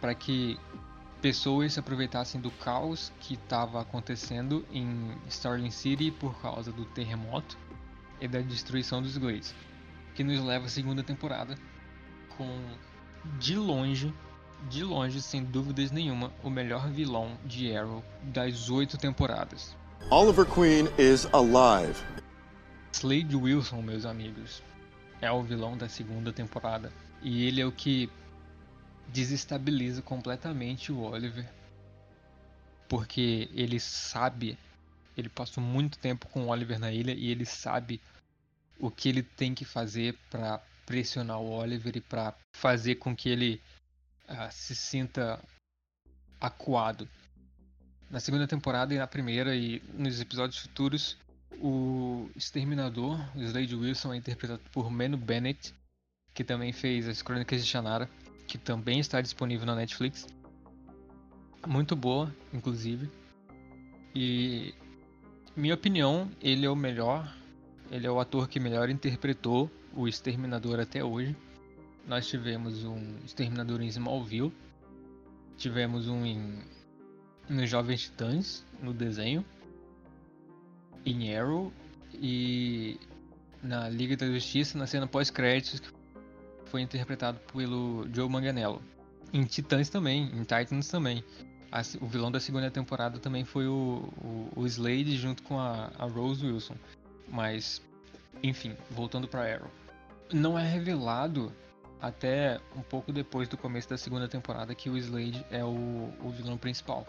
para 0.00 0.14
que 0.14 0.58
pessoas 1.22 1.72
se 1.72 1.80
aproveitassem 1.80 2.40
do 2.40 2.50
caos 2.50 3.12
que 3.20 3.34
estava 3.34 3.80
acontecendo 3.80 4.66
em 4.72 5.16
Starling 5.28 5.70
City 5.70 6.10
por 6.10 6.40
causa 6.42 6.72
do 6.72 6.84
terremoto 6.84 7.56
e 8.20 8.28
da 8.28 8.40
destruição 8.40 9.02
dos 9.02 9.16
Glades, 9.16 9.54
que 10.14 10.24
nos 10.24 10.40
leva 10.40 10.66
à 10.66 10.68
segunda 10.68 11.02
temporada 11.02 11.56
com 12.36 12.48
de 13.38 13.56
longe, 13.56 14.14
de 14.68 14.82
longe, 14.82 15.20
sem 15.20 15.44
dúvidas 15.44 15.90
nenhuma, 15.90 16.32
o 16.42 16.50
melhor 16.50 16.88
vilão 16.90 17.36
de 17.44 17.74
Arrow 17.76 18.02
das 18.22 18.70
oito 18.70 18.96
temporadas. 18.96 19.76
Oliver 20.10 20.46
Queen 20.46 20.88
is 20.98 21.26
alive. 21.32 22.00
Slade 22.92 23.36
Wilson, 23.36 23.82
meus 23.82 24.06
amigos, 24.06 24.62
é 25.20 25.30
o 25.30 25.42
vilão 25.42 25.76
da 25.76 25.88
segunda 25.88 26.32
temporada. 26.32 26.92
E 27.22 27.44
ele 27.44 27.60
é 27.60 27.66
o 27.66 27.72
que 27.72 28.10
desestabiliza 29.08 30.00
completamente 30.02 30.92
o 30.92 31.00
Oliver. 31.00 31.48
Porque 32.88 33.50
ele 33.52 33.78
sabe, 33.78 34.58
ele 35.18 35.28
passou 35.28 35.62
muito 35.62 35.98
tempo 35.98 36.28
com 36.28 36.44
o 36.44 36.48
Oliver 36.48 36.78
na 36.78 36.92
ilha 36.92 37.12
e 37.12 37.28
ele 37.28 37.44
sabe 37.44 38.00
o 38.78 38.88
que 38.90 39.08
ele 39.08 39.22
tem 39.22 39.52
que 39.52 39.64
fazer 39.64 40.16
para 40.30 40.62
pressionar 40.86 41.40
o 41.40 41.50
Oliver 41.50 41.96
e 41.96 42.00
para 42.00 42.34
fazer 42.54 42.94
com 42.94 43.14
que 43.14 43.28
ele 43.28 43.60
uh, 44.28 44.50
se 44.52 44.76
sinta 44.76 45.42
acuado. 46.40 47.08
Na 48.08 48.20
segunda 48.20 48.46
temporada 48.46 48.94
e 48.94 48.98
na 48.98 49.06
primeira 49.08 49.56
e 49.56 49.82
nos 49.92 50.20
episódios 50.20 50.60
futuros, 50.60 51.18
o 51.60 52.30
Exterminador, 52.36 53.18
o 53.36 53.42
Slade 53.42 53.74
Wilson, 53.74 54.14
é 54.14 54.16
interpretado 54.16 54.62
por 54.70 54.88
Manu 54.88 55.16
Bennett, 55.16 55.74
que 56.32 56.44
também 56.44 56.72
fez 56.72 57.08
as 57.08 57.20
Crônicas 57.20 57.62
de 57.62 57.68
Shannara, 57.68 58.08
que 58.46 58.56
também 58.56 59.00
está 59.00 59.20
disponível 59.20 59.66
na 59.66 59.74
Netflix. 59.74 60.26
Muito 61.66 61.96
boa, 61.96 62.32
inclusive. 62.54 63.10
E 64.14 64.72
minha 65.58 65.74
opinião, 65.74 66.30
ele 66.40 66.64
é 66.64 66.70
o 66.70 66.76
melhor, 66.76 67.34
ele 67.90 68.06
é 68.06 68.10
o 68.10 68.20
ator 68.20 68.48
que 68.48 68.60
melhor 68.60 68.88
interpretou 68.88 69.68
o 69.92 70.06
Exterminador 70.06 70.78
até 70.78 71.02
hoje. 71.02 71.36
Nós 72.06 72.28
tivemos 72.28 72.84
um 72.84 73.16
Exterminador 73.24 73.82
em 73.82 73.88
Smallville, 73.88 74.52
tivemos 75.56 76.06
um 76.06 76.24
em 76.24 76.62
nos 77.48 77.68
Jovens 77.68 78.02
Titãs, 78.02 78.64
no 78.80 78.92
desenho, 78.92 79.44
em 81.04 81.36
Arrow 81.36 81.72
e 82.14 83.00
na 83.60 83.88
Liga 83.88 84.16
da 84.16 84.26
Justiça, 84.26 84.78
na 84.78 84.86
cena 84.86 85.08
pós-créditos, 85.08 85.80
que 85.80 85.90
foi 86.66 86.82
interpretado 86.82 87.40
pelo 87.52 88.06
Joe 88.14 88.28
Manganiello. 88.28 88.80
Em 89.32 89.44
Titãs 89.44 89.88
também, 89.88 90.30
em 90.34 90.42
Titans 90.42 90.88
também. 90.88 91.24
O 92.00 92.06
vilão 92.06 92.30
da 92.30 92.40
segunda 92.40 92.70
temporada 92.70 93.18
também 93.18 93.44
foi 93.44 93.66
o, 93.66 94.08
o, 94.22 94.52
o 94.56 94.66
Slade 94.66 95.16
junto 95.16 95.42
com 95.42 95.58
a, 95.58 95.90
a 95.98 96.04
Rose 96.06 96.46
Wilson. 96.46 96.76
Mas, 97.28 97.82
enfim, 98.42 98.74
voltando 98.90 99.28
para 99.28 99.54
Arrow 99.54 99.70
não 100.32 100.58
é 100.58 100.66
revelado 100.68 101.52
até 102.00 102.60
um 102.76 102.82
pouco 102.82 103.12
depois 103.12 103.48
do 103.48 103.56
começo 103.56 103.88
da 103.88 103.98
segunda 103.98 104.28
temporada 104.28 104.74
que 104.74 104.88
o 104.88 104.96
Slade 104.96 105.44
é 105.50 105.64
o, 105.64 106.12
o 106.22 106.30
vilão 106.30 106.56
principal. 106.56 107.06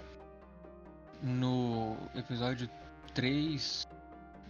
No 1.21 1.97
episódio 2.15 2.69
3 3.13 3.85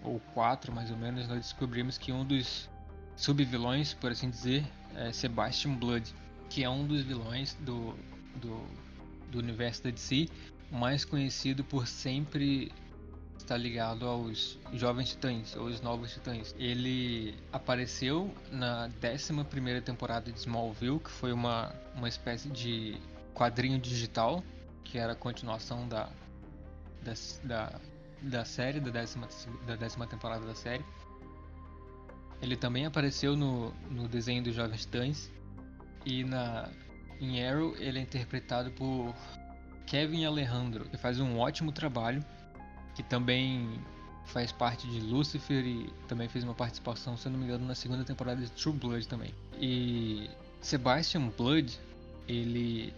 ou 0.04 0.20
4, 0.34 0.72
mais 0.72 0.92
ou 0.92 0.98
menos, 0.98 1.28
nós 1.28 1.40
descobrimos 1.40 1.98
que 1.98 2.12
um 2.12 2.24
dos 2.24 2.70
subvilões, 3.16 3.94
por 3.94 4.12
assim 4.12 4.30
dizer, 4.30 4.66
é 4.96 5.12
Sebastian 5.12 5.74
Blood, 5.74 6.14
que 6.50 6.64
é 6.64 6.70
um 6.70 6.86
dos 6.86 7.02
vilões 7.02 7.56
do, 7.56 7.96
do, 8.36 8.64
do 9.32 9.40
universo 9.40 9.84
da 9.84 9.90
DC, 9.90 10.28
mais 10.72 11.04
conhecido 11.06 11.64
por 11.64 11.88
sempre 11.88 12.72
está 13.50 13.58
ligado 13.58 14.06
aos 14.06 14.60
Jovens 14.74 15.10
Titãs, 15.10 15.56
ou 15.56 15.66
os 15.66 15.82
Novos 15.82 16.14
Titãs. 16.14 16.54
Ele 16.60 17.34
apareceu 17.52 18.32
na 18.52 18.88
11 19.04 19.82
temporada 19.82 20.32
de 20.32 20.38
Smallville, 20.38 21.00
que 21.00 21.10
foi 21.10 21.34
uma, 21.34 21.74
uma 21.96 22.08
espécie 22.08 22.48
de 22.50 23.00
quadrinho 23.34 23.80
digital, 23.80 24.44
que 24.84 25.00
era 25.00 25.14
a 25.14 25.16
continuação 25.16 25.88
da, 25.88 26.10
da, 27.02 27.14
da, 27.44 27.80
da 28.22 28.46
série, 28.46 28.80
da 28.80 28.92
décima, 28.92 29.28
da 29.66 29.76
décima 29.76 30.06
temporada 30.06 30.46
da 30.46 30.54
série. 30.54 30.86
Ele 32.42 32.56
também 32.56 32.86
apareceu 32.86 33.36
no, 33.36 33.72
no 33.90 34.08
desenho 34.08 34.44
dos 34.44 34.54
Jovens 34.54 34.82
Titãs. 34.82 35.32
E 36.06 36.24
na, 36.24 36.70
em 37.20 37.46
Arrow 37.46 37.76
ele 37.78 38.00
é 38.00 38.02
interpretado 38.02 38.72
por 38.72 39.14
Kevin 39.86 40.26
Alejandro, 40.26 40.86
que 40.86 40.98
faz 40.98 41.20
um 41.20 41.38
ótimo 41.40 41.72
trabalho 41.72 42.24
que 42.96 43.04
também 43.04 43.80
faz 44.26 44.52
parte 44.52 44.88
de 44.88 45.00
Lucifer 45.00 45.66
e 45.66 45.90
também 46.08 46.28
fez 46.28 46.44
uma 46.44 46.54
participação, 46.54 47.18
se 47.18 47.28
eu 47.28 47.32
não 47.32 47.40
me 47.40 47.46
engano, 47.46 47.66
na 47.66 47.76
segunda 47.76 48.04
temporada 48.04 48.42
de 48.42 48.52
True 48.52 48.76
Blood 48.76 49.08
também. 49.08 49.34
E 49.60 50.30
Sebastian 50.62 51.30
Blood, 51.30 51.80
ele 52.28 52.94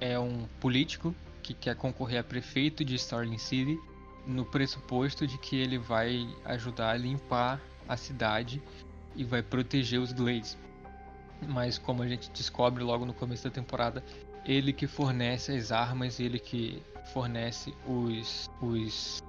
é 0.00 0.18
um 0.18 0.46
político 0.58 1.14
que 1.42 1.52
quer 1.52 1.76
concorrer 1.76 2.20
a 2.20 2.24
prefeito 2.24 2.84
de 2.84 2.94
Starling 2.94 3.38
City 3.38 3.78
no 4.26 4.44
pressuposto 4.44 5.26
de 5.26 5.36
que 5.38 5.56
ele 5.56 5.78
vai 5.78 6.28
ajudar 6.44 6.90
a 6.90 6.96
limpar 6.96 7.60
a 7.88 7.96
cidade 7.96 8.62
e 9.16 9.24
vai 9.24 9.42
proteger 9.42 10.00
os 10.00 10.12
Glades. 10.12 10.56
Mas 11.48 11.78
como 11.78 12.02
a 12.02 12.08
gente 12.08 12.30
descobre 12.30 12.82
logo 12.82 13.04
no 13.04 13.14
começo 13.14 13.44
da 13.44 13.50
temporada, 13.50 14.02
ele 14.44 14.72
que 14.72 14.86
fornece 14.86 15.52
as 15.52 15.72
armas, 15.72 16.20
ele 16.20 16.38
que 16.38 16.82
fornece 17.12 17.74
os, 17.86 18.50
os 18.60 19.22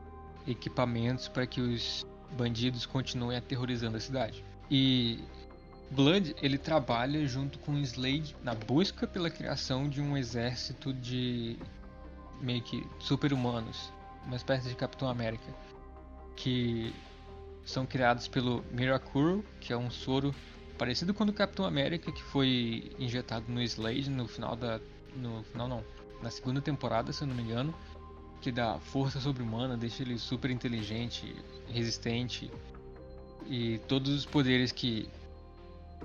equipamentos 0.48 1.27
para 1.27 1.46
que 1.46 1.62
os 1.62 2.06
bandidos 2.38 2.86
continuem 2.86 3.38
aterrorizando 3.38 3.98
a 3.98 4.00
cidade. 4.00 4.44
E 4.70 5.20
Blood 5.91 6.36
ele 6.41 6.58
trabalha 6.58 7.27
junto 7.27 7.60
com 7.60 7.77
Slade 7.80 8.36
na 8.44 8.56
busca 8.56 9.06
pela 9.06 9.30
criação 9.30 9.89
de 9.89 10.01
um 10.01 10.15
exército 10.15 10.94
de 10.94 11.58
meio 12.39 12.62
que 12.62 12.88
super-humanos, 13.00 13.91
uma 14.25 14.36
espécie 14.36 14.70
de 14.70 14.75
Capitão 14.75 15.10
América, 15.10 15.53
que 16.36 16.94
são 17.65 17.86
criados 17.86 18.27
pelo 18.27 18.63
Mirakuru, 18.72 19.46
que 19.60 19.74
é 19.74 19.77
um 19.77 19.91
soro 19.91 20.34
parecido 20.82 21.14
com 21.14 21.22
o 21.22 21.28
do 21.28 21.34
Capitão 21.34 21.64
América 21.64 22.12
que 22.12 22.24
foi 22.24 22.92
injetado 22.98 23.46
no 23.48 23.62
Slade 23.62 24.10
no 24.10 24.28
final 24.28 24.56
da 24.56 24.80
no 25.16 25.44
final 25.44 25.68
não, 25.68 25.84
na 26.24 26.32
segunda 26.32 26.60
temporada, 26.60 27.14
se 27.14 27.22
eu 27.22 27.28
não 27.28 27.36
me 27.36 27.44
engano, 27.44 27.72
que 28.42 28.52
dá 28.52 28.80
força 28.80 29.20
sobre-humana, 29.20 29.78
deixa 29.78 30.02
ele 30.02 30.18
super 30.18 30.50
inteligente, 30.50 31.36
resistente 31.68 32.50
e 33.46 33.78
todos 33.88 34.12
os 34.12 34.26
poderes 34.26 34.72
que 34.72 35.08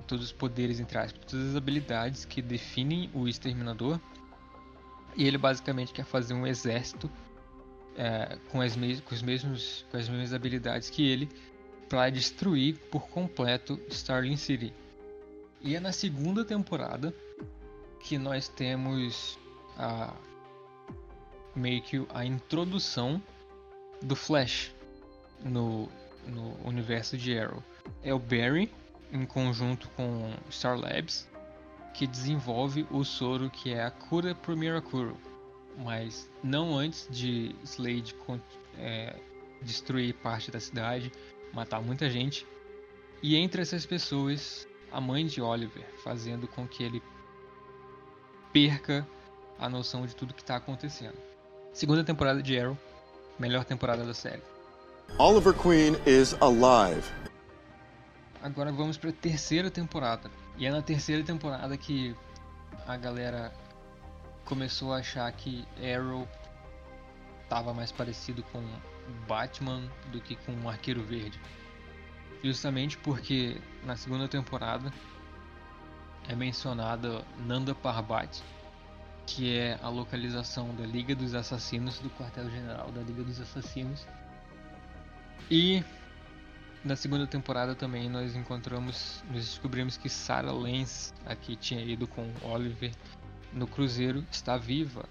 todos 0.06 0.26
os 0.26 0.32
poderes 0.32 0.78
entre 0.78 0.98
aspas, 0.98 1.24
todas 1.24 1.52
as 1.52 1.56
habilidades 1.56 2.26
que 2.26 2.42
definem 2.42 3.08
o 3.14 3.26
exterminador. 3.26 3.98
E 5.16 5.24
ele 5.24 5.38
basicamente 5.38 5.90
quer 5.94 6.04
fazer 6.04 6.34
um 6.34 6.46
exército 6.46 7.10
é, 7.96 8.36
com, 8.50 8.60
as 8.60 8.76
com, 8.76 9.14
os 9.14 9.22
mesmos, 9.22 9.86
com 9.90 9.96
as 9.96 10.06
mesmas 10.06 10.34
habilidades 10.34 10.90
que 10.90 11.08
ele 11.08 11.30
para 11.88 12.10
destruir 12.10 12.76
por 12.90 13.08
completo 13.08 13.80
Starling 13.88 14.36
City. 14.36 14.72
E 15.60 15.74
é 15.74 15.80
na 15.80 15.92
segunda 15.92 16.44
temporada 16.44 17.14
que 18.00 18.18
nós 18.18 18.48
temos 18.48 19.38
a 19.76 20.14
meio 21.54 21.82
que 21.82 22.06
a 22.12 22.24
introdução 22.24 23.20
do 24.02 24.14
Flash 24.14 24.74
no, 25.42 25.88
no 26.26 26.54
universo 26.64 27.16
de 27.16 27.38
Arrow. 27.38 27.62
É 28.02 28.12
o 28.12 28.18
Barry, 28.18 28.70
em 29.12 29.24
conjunto 29.24 29.88
com 29.90 30.34
Star 30.50 30.78
Labs, 30.78 31.28
que 31.94 32.06
desenvolve 32.06 32.86
o 32.90 33.02
soro 33.04 33.48
que 33.48 33.72
é 33.72 33.82
a 33.82 33.90
cura 33.90 34.34
pro 34.34 34.56
Mirakuru. 34.56 35.16
Mas 35.78 36.30
não 36.42 36.76
antes 36.76 37.08
de 37.10 37.54
Slade 37.64 38.14
é, 38.78 39.16
destruir 39.62 40.14
parte 40.14 40.50
da 40.50 40.60
cidade, 40.60 41.10
matar 41.56 41.80
muita 41.80 42.10
gente. 42.10 42.46
E 43.22 43.34
entre 43.34 43.62
essas 43.62 43.86
pessoas, 43.86 44.68
a 44.92 45.00
mãe 45.00 45.26
de 45.26 45.40
Oliver, 45.40 45.86
fazendo 46.04 46.46
com 46.46 46.68
que 46.68 46.84
ele 46.84 47.02
perca 48.52 49.08
a 49.58 49.66
noção 49.66 50.06
de 50.06 50.14
tudo 50.14 50.34
que 50.34 50.42
está 50.42 50.56
acontecendo. 50.56 51.16
Segunda 51.72 52.04
temporada 52.04 52.42
de 52.42 52.58
Arrow, 52.58 52.76
melhor 53.38 53.64
temporada 53.64 54.04
da 54.04 54.12
série. 54.12 54.42
Oliver 55.18 55.54
Queen 55.54 55.94
is 56.06 56.34
alive. 56.42 57.10
Agora 58.42 58.70
vamos 58.70 58.98
para 58.98 59.08
a 59.08 59.12
terceira 59.14 59.70
temporada. 59.70 60.30
E 60.58 60.66
é 60.66 60.70
na 60.70 60.82
terceira 60.82 61.22
temporada 61.22 61.74
que 61.76 62.14
a 62.86 62.98
galera 62.98 63.50
começou 64.44 64.92
a 64.92 64.98
achar 64.98 65.30
que 65.32 65.66
Arrow 65.82 66.28
estava 67.42 67.72
mais 67.72 67.90
parecido 67.90 68.42
com 68.44 68.62
Batman 69.26 69.82
do 70.12 70.20
que 70.20 70.36
com 70.36 70.52
o 70.62 70.68
Arqueiro 70.68 71.02
Verde. 71.02 71.38
Justamente 72.42 72.96
porque 72.98 73.60
na 73.84 73.96
segunda 73.96 74.28
temporada 74.28 74.92
é 76.28 76.34
mencionada 76.34 77.24
Nanda 77.46 77.74
Parbat, 77.74 78.42
que 79.26 79.56
é 79.56 79.78
a 79.82 79.88
localização 79.88 80.74
da 80.74 80.84
Liga 80.84 81.14
dos 81.14 81.34
Assassinos, 81.34 81.98
do 81.98 82.10
quartel-general 82.10 82.90
da 82.92 83.02
Liga 83.02 83.22
dos 83.22 83.40
Assassinos. 83.40 84.06
E 85.50 85.84
na 86.84 86.94
segunda 86.94 87.26
temporada 87.26 87.74
também 87.74 88.08
nós 88.08 88.36
encontramos, 88.36 89.22
nós 89.30 89.44
descobrimos 89.44 89.96
que 89.96 90.08
Sarah 90.08 90.52
Lance, 90.52 91.12
a 91.24 91.34
que 91.34 91.56
tinha 91.56 91.82
ido 91.82 92.06
com 92.06 92.30
Oliver 92.42 92.92
no 93.52 93.66
cruzeiro, 93.66 94.24
está 94.30 94.56
viva 94.56 95.08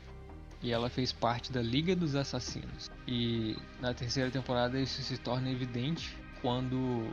e 0.65 0.71
ela 0.71 0.89
fez 0.89 1.13
parte 1.13 1.51
da 1.51 1.61
Liga 1.61 1.95
dos 1.95 2.15
Assassinos. 2.15 2.89
E 3.07 3.55
na 3.79 3.93
terceira 3.93 4.31
temporada 4.31 4.79
isso 4.79 4.99
se 5.03 5.15
torna 5.15 5.51
evidente 5.51 6.17
quando 6.41 7.07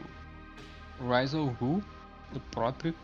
Rise 0.98 1.36
of 1.36 1.54
Ghul, 1.58 1.84
o 2.34 2.40
próprio, 2.40 2.94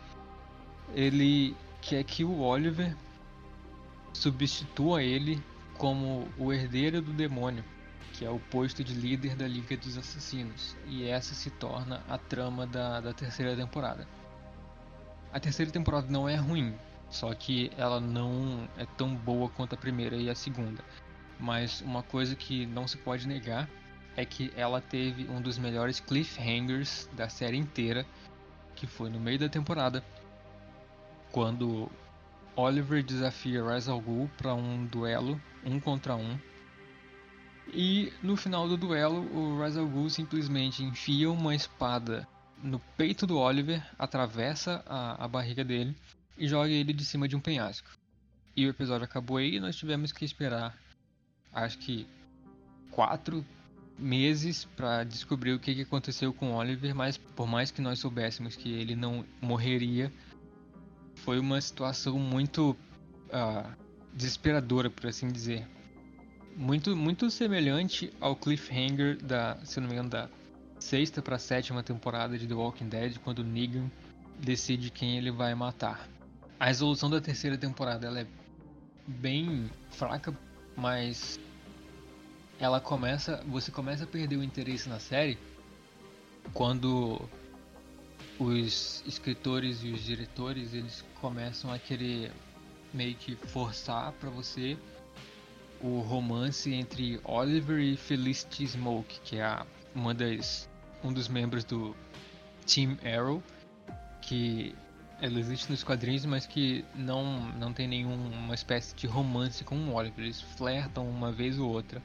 ele 0.95 1.55
quer 1.83 2.03
que 2.03 2.23
o 2.23 2.39
Oliver 2.39 2.97
substitua 4.11 5.03
ele 5.03 5.39
como 5.77 6.27
o 6.35 6.51
herdeiro 6.51 6.99
do 6.99 7.13
demônio 7.13 7.63
que 8.13 8.25
é 8.25 8.29
o 8.29 8.39
posto 8.39 8.83
de 8.83 8.93
líder 8.93 9.35
da 9.35 9.47
Liga 9.47 9.77
dos 9.77 9.97
Assassinos, 9.97 10.75
e 10.85 11.07
essa 11.07 11.33
se 11.33 11.49
torna 11.51 12.03
a 12.09 12.17
trama 12.17 12.67
da, 12.67 12.99
da 12.99 13.13
terceira 13.13 13.55
temporada. 13.55 14.05
A 15.31 15.39
terceira 15.39 15.71
temporada 15.71 16.07
não 16.09 16.27
é 16.27 16.35
ruim, 16.35 16.75
só 17.09 17.33
que 17.33 17.71
ela 17.77 17.99
não 17.99 18.67
é 18.77 18.85
tão 18.85 19.15
boa 19.15 19.49
quanto 19.49 19.73
a 19.73 19.77
primeira 19.77 20.15
e 20.15 20.29
a 20.29 20.35
segunda. 20.35 20.83
Mas 21.39 21.81
uma 21.81 22.03
coisa 22.03 22.35
que 22.35 22.65
não 22.65 22.87
se 22.87 22.97
pode 22.97 23.27
negar 23.27 23.69
é 24.15 24.25
que 24.25 24.51
ela 24.55 24.81
teve 24.81 25.29
um 25.29 25.41
dos 25.41 25.57
melhores 25.57 25.99
cliffhangers 25.99 27.09
da 27.13 27.29
série 27.29 27.57
inteira, 27.57 28.05
que 28.75 28.85
foi 28.85 29.09
no 29.09 29.19
meio 29.19 29.39
da 29.39 29.49
temporada, 29.49 30.03
quando 31.31 31.89
Oliver 32.55 33.03
desafia 33.03 33.63
Ra's 33.63 33.87
al 33.87 34.01
Ghul 34.01 34.29
para 34.37 34.53
um 34.53 34.85
duelo 34.85 35.39
um 35.65 35.79
contra 35.79 36.15
um 36.15 36.37
e 37.71 38.11
no 38.23 38.35
final 38.35 38.67
do 38.67 38.75
duelo, 38.75 39.21
o 39.31 39.59
Ra's 39.59 39.77
al 39.77 39.87
Ghul 39.87 40.09
simplesmente 40.09 40.83
enfia 40.83 41.29
uma 41.29 41.53
espada 41.53 42.27
no 42.61 42.79
peito 42.97 43.25
do 43.25 43.37
Oliver, 43.37 43.81
atravessa 43.97 44.83
a, 44.85 45.23
a 45.23 45.27
barriga 45.27 45.63
dele 45.63 45.95
e 46.39 46.47
joga 46.47 46.69
ele 46.69 46.93
de 46.93 47.05
cima 47.05 47.27
de 47.27 47.35
um 47.35 47.39
penhasco. 47.39 47.91
E 48.55 48.65
o 48.65 48.69
episódio 48.69 49.03
acabou 49.03 49.37
aí 49.37 49.55
e 49.55 49.59
nós 49.59 49.75
tivemos 49.75 50.11
que 50.11 50.25
esperar, 50.25 50.75
acho 51.53 51.77
que 51.77 52.07
quatro 52.89 53.45
meses 53.97 54.65
para 54.75 55.03
descobrir 55.03 55.53
o 55.53 55.59
que, 55.59 55.81
aconteceu 55.81 56.33
com 56.33 56.53
Oliver, 56.53 56.95
mas 56.95 57.17
por 57.17 57.45
mais 57.45 57.69
que 57.69 57.81
nós 57.81 57.99
soubéssemos 57.99 58.55
que 58.55 58.71
ele 58.71 58.95
não 58.95 59.25
morreria, 59.41 60.11
foi 61.15 61.37
uma 61.37 61.59
situação 61.59 62.17
muito 62.17 62.71
uh, 63.27 63.69
desesperadora, 64.13 64.89
por 64.89 65.07
assim 65.07 65.27
dizer 65.27 65.67
muito, 66.55 66.95
muito 66.95 67.29
semelhante 67.29 68.11
ao 68.19 68.35
cliffhanger 68.35 69.17
da, 69.23 69.57
se 69.63 69.79
não 69.79 69.87
me 69.87 69.93
engano, 69.93 70.09
da 70.09 70.29
sexta 70.77 71.21
para 71.21 71.37
sétima 71.37 71.81
temporada 71.83 72.37
de 72.37 72.47
The 72.47 72.53
Walking 72.53 72.89
Dead, 72.89 73.17
quando 73.19 73.43
Negan 73.43 73.89
decide 74.39 74.89
quem 74.89 75.17
ele 75.17 75.31
vai 75.31 75.53
matar. 75.55 76.07
A 76.59 76.65
resolução 76.65 77.09
da 77.09 77.21
terceira 77.21 77.57
temporada 77.57 78.05
ela 78.05 78.19
é 78.19 78.27
bem 79.07 79.69
fraca, 79.91 80.37
mas 80.75 81.39
ela 82.59 82.81
começa, 82.81 83.41
você 83.47 83.71
começa 83.71 84.03
a 84.03 84.07
perder 84.07 84.35
o 84.35 84.43
interesse 84.43 84.89
na 84.89 84.99
série 84.99 85.37
quando 86.53 87.21
os 88.37 89.03
escritores 89.07 89.83
e 89.83 89.91
os 89.91 90.03
diretores 90.03 90.73
eles 90.73 91.03
começam 91.21 91.71
a 91.71 91.79
querer 91.79 92.31
meio 92.93 93.15
que 93.15 93.35
forçar 93.35 94.11
para 94.13 94.29
você 94.29 94.77
o 95.81 96.01
romance 96.01 96.73
entre 96.73 97.21
Oliver 97.23 97.79
e 97.79 97.95
Felicity 97.95 98.67
Smoke, 98.67 99.21
que 99.21 99.37
é 99.37 99.65
uma 99.95 100.13
das, 100.13 100.69
um 101.01 101.13
dos 101.13 101.29
membros 101.29 101.63
do 101.63 101.95
Team 102.65 102.97
Arrow, 103.05 103.41
que 104.21 104.75
ela 105.21 105.39
existe 105.39 105.69
nos 105.69 105.83
quadrinhos, 105.83 106.25
mas 106.25 106.45
que 106.45 106.85
não, 106.95 107.41
não 107.53 107.73
tem 107.73 107.87
nenhuma 107.87 108.53
espécie 108.53 108.95
de 108.95 109.05
romance 109.05 109.63
com 109.63 109.75
o 109.75 109.93
Oliver. 109.93 110.23
Eles 110.23 110.41
flertam 110.41 111.07
uma 111.09 111.31
vez 111.31 111.59
ou 111.59 111.69
outra. 111.69 112.01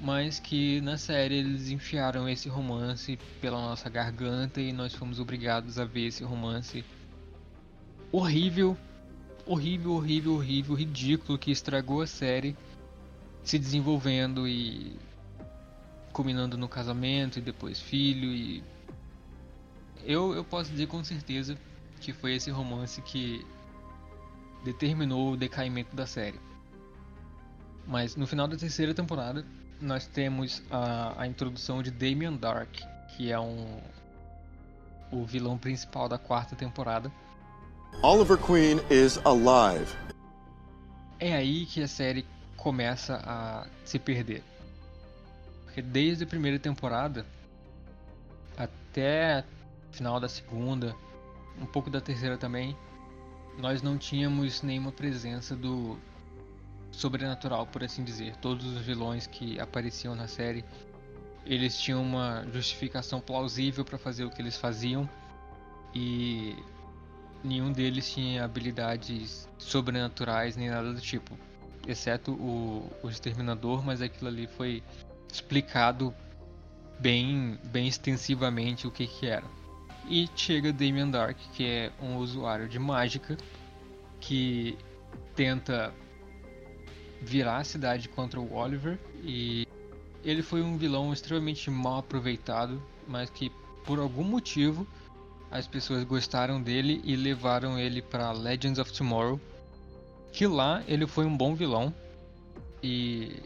Mas 0.00 0.38
que 0.38 0.80
na 0.80 0.96
série 0.96 1.36
eles 1.36 1.68
enfiaram 1.68 2.28
esse 2.28 2.48
romance 2.48 3.18
pela 3.40 3.60
nossa 3.60 3.90
garganta 3.90 4.60
e 4.60 4.72
nós 4.72 4.94
fomos 4.94 5.20
obrigados 5.20 5.78
a 5.78 5.84
ver 5.84 6.06
esse 6.06 6.24
romance 6.24 6.84
horrível, 8.10 8.76
horrível, 9.44 9.92
horrível, 9.92 10.34
horrível, 10.34 10.74
ridículo 10.74 11.38
que 11.38 11.50
estragou 11.50 12.00
a 12.00 12.06
série 12.06 12.56
se 13.44 13.58
desenvolvendo 13.58 14.48
e 14.48 14.96
culminando 16.12 16.56
no 16.56 16.68
casamento 16.68 17.38
e 17.38 17.42
depois 17.42 17.80
filho 17.80 18.32
e 18.32 18.62
eu, 20.04 20.34
eu 20.34 20.44
posso 20.44 20.70
dizer 20.70 20.86
com 20.86 21.02
certeza 21.04 21.56
que 22.00 22.12
foi 22.12 22.34
esse 22.34 22.50
romance 22.50 23.00
que 23.02 23.46
determinou 24.64 25.32
o 25.32 25.36
decaimento 25.36 25.94
da 25.94 26.06
série. 26.06 26.40
Mas 27.86 28.16
no 28.16 28.26
final 28.26 28.48
da 28.48 28.56
terceira 28.56 28.94
temporada 28.94 29.44
nós 29.80 30.06
temos 30.06 30.62
a, 30.70 31.22
a 31.22 31.26
introdução 31.26 31.82
de 31.82 31.90
Damien 31.90 32.36
Dark, 32.36 32.76
que 33.16 33.30
é 33.30 33.38
um 33.38 33.80
o 35.12 35.24
vilão 35.24 35.58
principal 35.58 36.08
da 36.08 36.16
quarta 36.16 36.54
temporada. 36.54 37.10
Oliver 38.02 38.38
Queen 38.38 38.78
is 38.88 39.18
alive. 39.24 39.92
É 41.18 41.34
aí 41.34 41.66
que 41.66 41.82
a 41.82 41.88
série 41.88 42.24
começa 42.56 43.20
a 43.24 43.66
se 43.84 43.98
perder. 43.98 44.44
Porque 45.64 45.82
desde 45.82 46.24
a 46.24 46.26
primeira 46.26 46.58
temporada 46.58 47.26
até 48.56 49.44
final 49.90 50.20
da 50.20 50.28
segunda, 50.28 50.94
um 51.60 51.66
pouco 51.66 51.88
da 51.90 52.00
terceira 52.00 52.36
também, 52.36 52.76
nós 53.58 53.82
não 53.82 53.96
tínhamos 53.96 54.62
nenhuma 54.62 54.92
presença 54.92 55.56
do 55.56 55.98
sobrenatural, 56.90 57.66
por 57.66 57.84
assim 57.84 58.04
dizer. 58.04 58.36
Todos 58.36 58.66
os 58.66 58.80
vilões 58.82 59.26
que 59.26 59.58
apareciam 59.60 60.14
na 60.14 60.26
série, 60.26 60.64
eles 61.46 61.78
tinham 61.80 62.02
uma 62.02 62.44
justificação 62.52 63.20
plausível 63.20 63.84
para 63.84 63.98
fazer 63.98 64.24
o 64.24 64.30
que 64.30 64.42
eles 64.42 64.56
faziam 64.56 65.08
e 65.94 66.56
nenhum 67.42 67.72
deles 67.72 68.12
tinha 68.12 68.44
habilidades 68.44 69.48
sobrenaturais 69.58 70.56
nem 70.56 70.68
nada 70.68 70.92
do 70.92 71.00
tipo 71.00 71.36
exceto 71.86 72.32
o, 72.32 72.90
o 73.02 73.08
Exterminador, 73.08 73.82
mas 73.84 74.02
aquilo 74.02 74.28
ali 74.28 74.46
foi 74.46 74.82
explicado 75.32 76.14
bem, 76.98 77.58
bem 77.64 77.88
extensivamente 77.88 78.86
o 78.86 78.90
que, 78.90 79.06
que 79.06 79.26
era. 79.26 79.44
E 80.10 80.28
chega 80.34 80.72
Damien 80.72 81.08
Dark, 81.08 81.38
que 81.54 81.64
é 81.64 81.92
um 82.02 82.16
usuário 82.16 82.68
de 82.68 82.80
mágica 82.80 83.38
que 84.18 84.76
tenta 85.36 85.94
virar 87.22 87.58
a 87.58 87.64
cidade 87.64 88.08
contra 88.08 88.40
o 88.40 88.52
Oliver. 88.52 88.98
E 89.22 89.68
ele 90.24 90.42
foi 90.42 90.62
um 90.62 90.76
vilão 90.76 91.12
extremamente 91.12 91.70
mal 91.70 91.98
aproveitado, 91.98 92.82
mas 93.06 93.30
que 93.30 93.52
por 93.84 94.00
algum 94.00 94.24
motivo 94.24 94.84
as 95.48 95.68
pessoas 95.68 96.02
gostaram 96.02 96.60
dele 96.60 97.00
e 97.04 97.14
levaram 97.14 97.78
ele 97.78 98.02
para 98.02 98.32
Legends 98.32 98.80
of 98.80 98.92
Tomorrow, 98.92 99.40
que 100.32 100.44
lá 100.44 100.82
ele 100.88 101.06
foi 101.06 101.24
um 101.24 101.36
bom 101.36 101.54
vilão. 101.54 101.94
E 102.82 103.36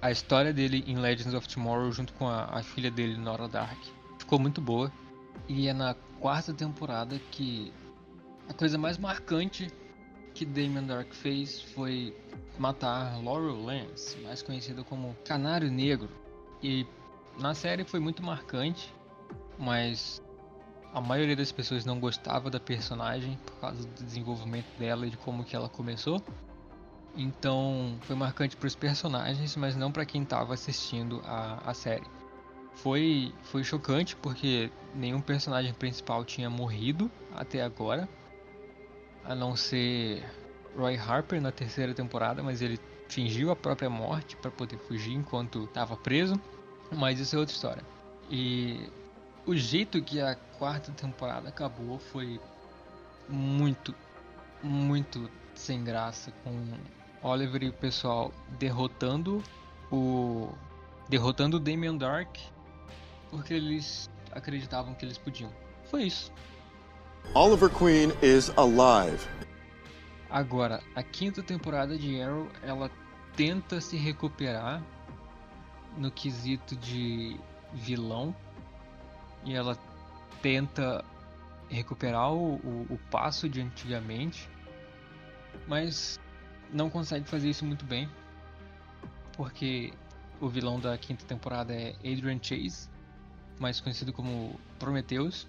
a 0.00 0.10
história 0.10 0.54
dele 0.54 0.82
em 0.86 0.96
Legends 0.96 1.34
of 1.34 1.46
Tomorrow 1.46 1.92
junto 1.92 2.14
com 2.14 2.26
a, 2.26 2.44
a 2.44 2.62
filha 2.62 2.90
dele 2.90 3.18
Nora 3.18 3.46
Dark 3.46 3.78
ficou 4.18 4.38
muito 4.38 4.58
boa 4.58 4.90
e 5.48 5.68
é 5.68 5.72
na 5.72 5.94
quarta 6.20 6.52
temporada 6.52 7.18
que 7.30 7.72
a 8.48 8.54
coisa 8.54 8.78
mais 8.78 8.98
marcante 8.98 9.68
que 10.34 10.44
Damon 10.44 10.86
Dark 10.86 11.12
fez 11.12 11.60
foi 11.60 12.16
matar 12.58 13.22
Laurel 13.22 13.62
Lance, 13.62 14.18
mais 14.20 14.42
conhecida 14.42 14.82
como 14.84 15.16
Canário 15.24 15.70
Negro. 15.70 16.08
E 16.62 16.86
na 17.38 17.54
série 17.54 17.84
foi 17.84 18.00
muito 18.00 18.22
marcante, 18.22 18.92
mas 19.58 20.22
a 20.92 21.00
maioria 21.00 21.36
das 21.36 21.50
pessoas 21.50 21.84
não 21.84 21.98
gostava 21.98 22.50
da 22.50 22.60
personagem 22.60 23.38
por 23.44 23.56
causa 23.60 23.86
do 23.86 24.04
desenvolvimento 24.04 24.66
dela 24.78 25.06
e 25.06 25.10
de 25.10 25.16
como 25.16 25.44
que 25.44 25.56
ela 25.56 25.68
começou. 25.68 26.22
Então 27.16 27.96
foi 28.02 28.16
marcante 28.16 28.56
para 28.56 28.66
os 28.66 28.74
personagens, 28.74 29.54
mas 29.56 29.76
não 29.76 29.92
para 29.92 30.06
quem 30.06 30.22
estava 30.22 30.54
assistindo 30.54 31.20
a, 31.24 31.70
a 31.70 31.74
série. 31.74 32.06
Foi, 32.76 33.32
foi 33.42 33.62
chocante 33.62 34.16
porque 34.16 34.70
nenhum 34.94 35.20
personagem 35.20 35.72
principal 35.72 36.24
tinha 36.24 36.50
morrido 36.50 37.10
até 37.34 37.62
agora, 37.62 38.08
a 39.24 39.34
não 39.34 39.54
ser 39.54 40.24
Roy 40.76 40.96
Harper 40.96 41.40
na 41.40 41.52
terceira 41.52 41.94
temporada, 41.94 42.42
mas 42.42 42.60
ele 42.60 42.80
fingiu 43.08 43.50
a 43.50 43.56
própria 43.56 43.90
morte 43.90 44.36
para 44.36 44.50
poder 44.50 44.78
fugir 44.78 45.12
enquanto 45.12 45.64
estava 45.64 45.96
preso. 45.96 46.40
Mas 46.90 47.20
isso 47.20 47.36
é 47.36 47.38
outra 47.38 47.54
história. 47.54 47.84
E 48.30 48.88
o 49.46 49.54
jeito 49.54 50.02
que 50.02 50.20
a 50.20 50.34
quarta 50.34 50.92
temporada 50.92 51.48
acabou 51.48 51.98
foi 51.98 52.40
muito, 53.28 53.94
muito 54.62 55.30
sem 55.54 55.84
graça 55.84 56.32
com 56.42 56.72
Oliver 57.22 57.62
e 57.62 57.68
o 57.68 57.72
pessoal 57.72 58.32
derrotando 58.58 59.42
o 59.90 60.48
derrotando 61.08 61.58
o 61.58 61.60
Damien 61.60 61.96
Dark 61.98 62.36
porque 63.32 63.54
eles 63.54 64.10
acreditavam 64.30 64.94
que 64.94 65.06
eles 65.06 65.16
podiam. 65.16 65.50
Foi 65.86 66.04
isso. 66.04 66.30
Oliver 67.34 67.70
Queen 67.70 68.12
is 68.22 68.50
alive. 68.58 69.26
Agora, 70.28 70.82
a 70.94 71.02
quinta 71.02 71.42
temporada 71.42 71.96
de 71.96 72.20
Arrow, 72.20 72.48
ela 72.62 72.90
tenta 73.34 73.80
se 73.80 73.96
recuperar 73.96 74.82
no 75.96 76.10
quesito 76.10 76.76
de 76.76 77.40
vilão 77.72 78.36
e 79.44 79.54
ela 79.54 79.78
tenta 80.42 81.02
recuperar 81.70 82.32
o, 82.32 82.56
o, 82.56 82.86
o 82.90 82.98
passo 83.10 83.48
de 83.48 83.62
antigamente, 83.62 84.48
mas 85.66 86.20
não 86.70 86.90
consegue 86.90 87.26
fazer 87.26 87.48
isso 87.48 87.64
muito 87.64 87.84
bem, 87.86 88.10
porque 89.36 89.92
o 90.38 90.48
vilão 90.48 90.78
da 90.78 90.98
quinta 90.98 91.24
temporada 91.24 91.72
é 91.72 91.94
Adrian 91.98 92.38
Chase, 92.42 92.91
mais 93.62 93.80
conhecido 93.80 94.12
como 94.12 94.58
Prometheus. 94.78 95.46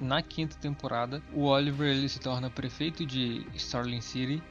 Na 0.00 0.22
quinta 0.22 0.56
temporada, 0.56 1.22
o 1.34 1.42
Oliver 1.44 1.88
ele 1.94 2.08
se 2.08 2.18
torna 2.18 2.48
prefeito 2.48 3.04
de 3.04 3.46
Starling 3.54 4.00
City, 4.00 4.42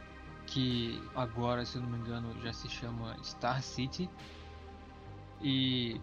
que 0.46 1.02
agora, 1.16 1.66
se 1.66 1.80
não 1.80 1.90
me 1.90 1.98
engano, 1.98 2.40
já 2.44 2.54
se 2.54 2.70
chama 2.70 3.18
Star 3.24 3.64
City. 3.64 4.08
E 5.42 6.00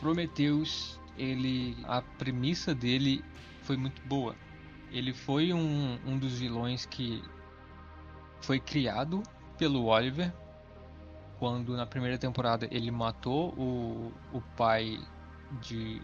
Prometheus, 0.00 0.98
ele, 1.18 1.76
a 1.84 2.00
premissa 2.00 2.74
dele 2.74 3.22
foi 3.62 3.76
muito 3.76 4.00
boa. 4.06 4.34
Ele 4.90 5.12
foi 5.12 5.52
um, 5.52 5.98
um 6.06 6.18
dos 6.18 6.38
vilões 6.38 6.86
que 6.86 7.22
foi 8.40 8.58
criado 8.58 9.22
pelo 9.58 9.84
Oliver 9.84 10.32
quando 11.38 11.76
na 11.76 11.86
primeira 11.86 12.16
temporada 12.16 12.66
ele 12.70 12.90
matou 12.90 13.50
o, 13.50 14.12
o 14.32 14.40
pai 14.56 14.98
de 15.60 16.02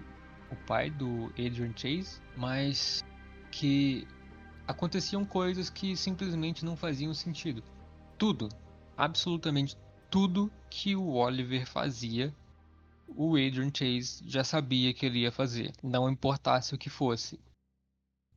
o 0.50 0.56
pai 0.66 0.90
do 0.90 1.26
Adrian 1.30 1.72
Chase, 1.76 2.20
mas 2.36 3.04
que 3.50 4.06
aconteciam 4.66 5.24
coisas 5.24 5.70
que 5.70 5.96
simplesmente 5.96 6.64
não 6.64 6.76
faziam 6.76 7.12
sentido. 7.14 7.62
Tudo, 8.18 8.48
absolutamente 8.96 9.76
tudo 10.10 10.50
que 10.70 10.94
o 10.94 11.14
Oliver 11.14 11.66
fazia, 11.66 12.34
o 13.08 13.36
Adrian 13.36 13.70
Chase 13.74 14.22
já 14.26 14.44
sabia 14.44 14.94
que 14.94 15.04
ele 15.04 15.20
ia 15.20 15.32
fazer, 15.32 15.72
não 15.82 16.08
importasse 16.08 16.74
o 16.74 16.78
que 16.78 16.88
fosse. 16.88 17.38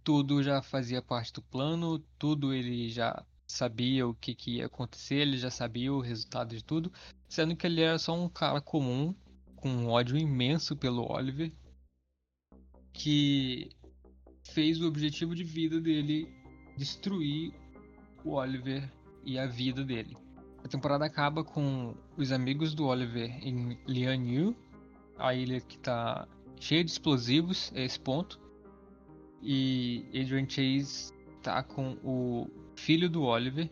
Tudo 0.04 0.42
já 0.42 0.62
fazia 0.62 1.02
parte 1.02 1.34
do 1.34 1.42
plano, 1.42 2.00
tudo 2.18 2.54
ele 2.54 2.90
já 2.90 3.24
sabia 3.46 4.08
o 4.08 4.14
que, 4.14 4.34
que 4.36 4.58
ia 4.58 4.66
acontecer, 4.66 5.16
ele 5.16 5.38
já 5.38 5.50
sabia 5.50 5.94
o 5.94 6.02
resultado 6.02 6.56
de 6.56 6.64
tudo, 6.64 6.92
sendo 7.30 7.56
que 7.56 7.68
ele 7.68 7.82
era 7.82 7.98
só 7.98 8.14
um 8.14 8.28
cara 8.28 8.60
comum 8.60 9.14
com 9.58 9.70
um 9.70 9.90
ódio 9.90 10.18
imenso 10.18 10.76
pelo 10.76 11.12
Oliver, 11.12 11.52
que 12.94 13.70
fez 14.54 14.82
o 14.82 14.88
objetivo 14.88 15.36
de 15.36 15.44
vida 15.44 15.80
dele 15.80 16.28
destruir 16.78 17.54
o 18.24 18.32
Oliver 18.32 18.92
e 19.26 19.38
a 19.38 19.46
vida 19.46 19.84
dele. 19.84 20.16
A 20.64 20.68
temporada 20.68 21.06
acaba 21.06 21.44
com 21.44 21.96
os 22.18 22.32
amigos 22.32 22.74
do 22.74 22.86
Oliver 22.86 23.30
em 23.46 23.78
Lian 23.88 24.56
a 25.18 25.34
ilha 25.34 25.60
que 25.62 25.78
está 25.78 26.28
cheia 26.60 26.84
de 26.84 26.92
explosivos, 26.92 27.72
é 27.76 27.84
esse 27.84 28.00
ponto. 28.00 28.40
E 29.42 30.06
Adrian 30.10 30.48
Chase 30.48 31.14
está 31.38 31.64
com 31.64 31.98
o 32.04 32.50
filho 32.76 33.10
do 33.10 33.24
Oliver, 33.24 33.70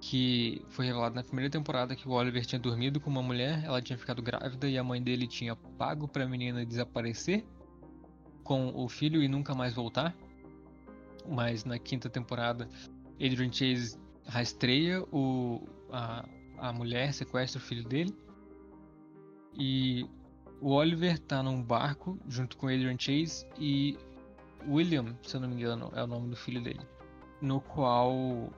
que 0.00 0.64
foi 0.70 0.86
revelado 0.86 1.14
na 1.14 1.22
primeira 1.22 1.50
temporada 1.50 1.94
que 1.94 2.08
o 2.08 2.12
Oliver 2.12 2.44
tinha 2.46 2.58
dormido 2.58 2.98
com 2.98 3.10
uma 3.10 3.22
mulher, 3.22 3.62
ela 3.64 3.82
tinha 3.82 3.98
ficado 3.98 4.22
grávida 4.22 4.68
e 4.68 4.78
a 4.78 4.84
mãe 4.84 5.02
dele 5.02 5.26
tinha 5.26 5.54
pago 5.54 6.08
para 6.08 6.24
a 6.24 6.28
menina 6.28 6.64
desaparecer 6.64 7.44
com 8.42 8.72
o 8.74 8.88
filho 8.88 9.22
e 9.22 9.28
nunca 9.28 9.54
mais 9.54 9.74
voltar. 9.74 10.16
Mas 11.28 11.64
na 11.64 11.78
quinta 11.78 12.08
temporada, 12.08 12.68
Adrian 13.14 13.52
Chase 13.52 13.98
rastreia 14.26 15.02
o, 15.12 15.68
a, 15.92 16.26
a 16.58 16.72
mulher, 16.72 17.12
sequestra 17.12 17.60
o 17.60 17.62
filho 17.62 17.84
dele. 17.86 18.16
E 19.54 20.08
o 20.60 20.70
Oliver 20.70 21.18
tá 21.18 21.42
num 21.42 21.62
barco 21.62 22.18
junto 22.26 22.56
com 22.56 22.66
Adrian 22.66 22.96
Chase 22.98 23.46
e 23.58 23.98
William, 24.66 25.14
se 25.22 25.36
eu 25.36 25.40
não 25.40 25.48
me 25.48 25.56
engano, 25.56 25.90
é 25.94 26.02
o 26.02 26.06
nome 26.06 26.30
do 26.30 26.36
filho 26.36 26.62
dele. 26.62 26.80
No 27.40 27.60
qual 27.60 28.50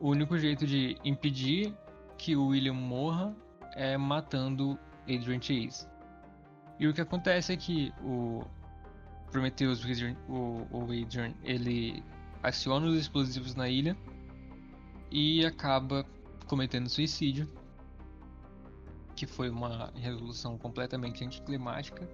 o 0.00 0.10
único 0.10 0.38
jeito 0.38 0.66
de 0.66 0.96
impedir 1.04 1.74
que 2.16 2.36
o 2.36 2.48
William 2.48 2.74
morra 2.74 3.34
é 3.74 3.96
matando 3.96 4.78
Adrian 5.02 5.40
Chase. 5.40 5.86
E 6.78 6.86
o 6.86 6.94
que 6.94 7.00
acontece 7.00 7.52
é 7.52 7.56
que 7.56 7.92
o 8.02 8.44
Prometheus, 9.30 9.82
o, 10.28 10.66
o 10.70 10.82
Adrian, 10.84 11.34
ele 11.42 12.02
aciona 12.42 12.86
os 12.86 12.96
explosivos 12.96 13.54
na 13.54 13.68
ilha 13.68 13.96
e 15.10 15.44
acaba 15.44 16.04
cometendo 16.46 16.88
suicídio, 16.88 17.50
que 19.16 19.26
foi 19.26 19.50
uma 19.50 19.92
resolução 19.96 20.56
completamente 20.56 21.24
anticlimática, 21.24 22.08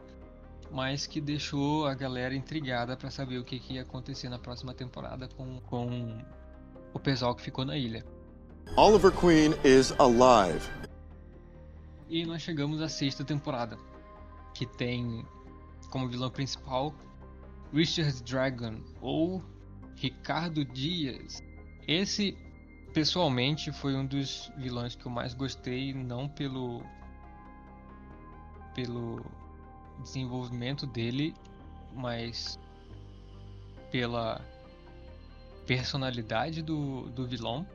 mas 0.70 1.06
que 1.06 1.20
deixou 1.20 1.86
a 1.86 1.94
galera 1.94 2.34
intrigada 2.34 2.96
para 2.96 3.10
saber 3.10 3.38
o 3.38 3.44
que, 3.44 3.58
que 3.58 3.74
ia 3.74 3.82
acontecer 3.82 4.28
na 4.28 4.38
próxima 4.38 4.72
temporada 4.72 5.28
com, 5.28 5.60
com 5.60 6.18
o 6.94 6.98
pessoal 6.98 7.34
que 7.34 7.42
ficou 7.42 7.64
na 7.64 7.76
ilha. 7.76 8.04
Oliver 8.76 9.12
Queen 9.12 9.52
is 9.64 9.92
alive. 9.98 10.66
E 12.08 12.24
nós 12.24 12.40
chegamos 12.40 12.80
à 12.80 12.88
sexta 12.88 13.24
temporada, 13.24 13.76
que 14.54 14.64
tem 14.64 15.26
como 15.90 16.08
vilão 16.08 16.30
principal 16.30 16.94
Richard 17.72 18.22
Dragon 18.22 18.80
ou 19.00 19.42
Ricardo 19.96 20.64
Dias. 20.64 21.42
Esse 21.86 22.36
pessoalmente 22.92 23.72
foi 23.72 23.94
um 23.96 24.06
dos 24.06 24.50
vilões 24.56 24.94
que 24.94 25.04
eu 25.04 25.10
mais 25.10 25.34
gostei, 25.34 25.92
não 25.92 26.28
pelo 26.28 26.82
pelo 28.74 29.24
desenvolvimento 30.02 30.86
dele, 30.86 31.34
mas 31.94 32.58
pela 33.90 34.40
personalidade 35.66 36.62
do, 36.62 37.08
do 37.10 37.26
vilão. 37.26 37.66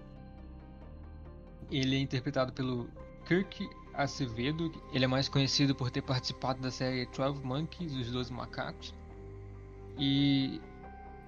Ele 1.71 1.95
é 1.95 1.99
interpretado 1.99 2.51
pelo 2.53 2.89
Kirk 3.25 3.69
Acevedo. 3.93 4.71
Ele 4.93 5.05
é 5.05 5.07
mais 5.07 5.27
conhecido 5.29 5.75
por 5.75 5.91
ter 5.91 6.01
participado 6.01 6.61
da 6.61 6.71
série 6.71 7.05
12 7.05 7.43
Monkeys, 7.43 7.93
Os 7.93 8.11
Doze 8.11 8.33
Macacos. 8.33 8.93
E 9.97 10.61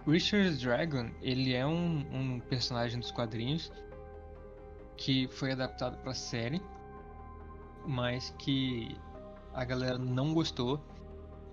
Richard 0.07 0.57
Dragon, 0.57 1.11
ele 1.21 1.53
é 1.53 1.65
um, 1.65 2.05
um 2.11 2.39
personagem 2.39 2.99
dos 2.99 3.11
quadrinhos 3.11 3.71
que 4.97 5.27
foi 5.27 5.51
adaptado 5.51 5.97
para 5.97 6.13
série, 6.13 6.61
mas 7.85 8.33
que 8.39 8.95
a 9.53 9.65
galera 9.65 9.97
não 9.97 10.33
gostou 10.33 10.79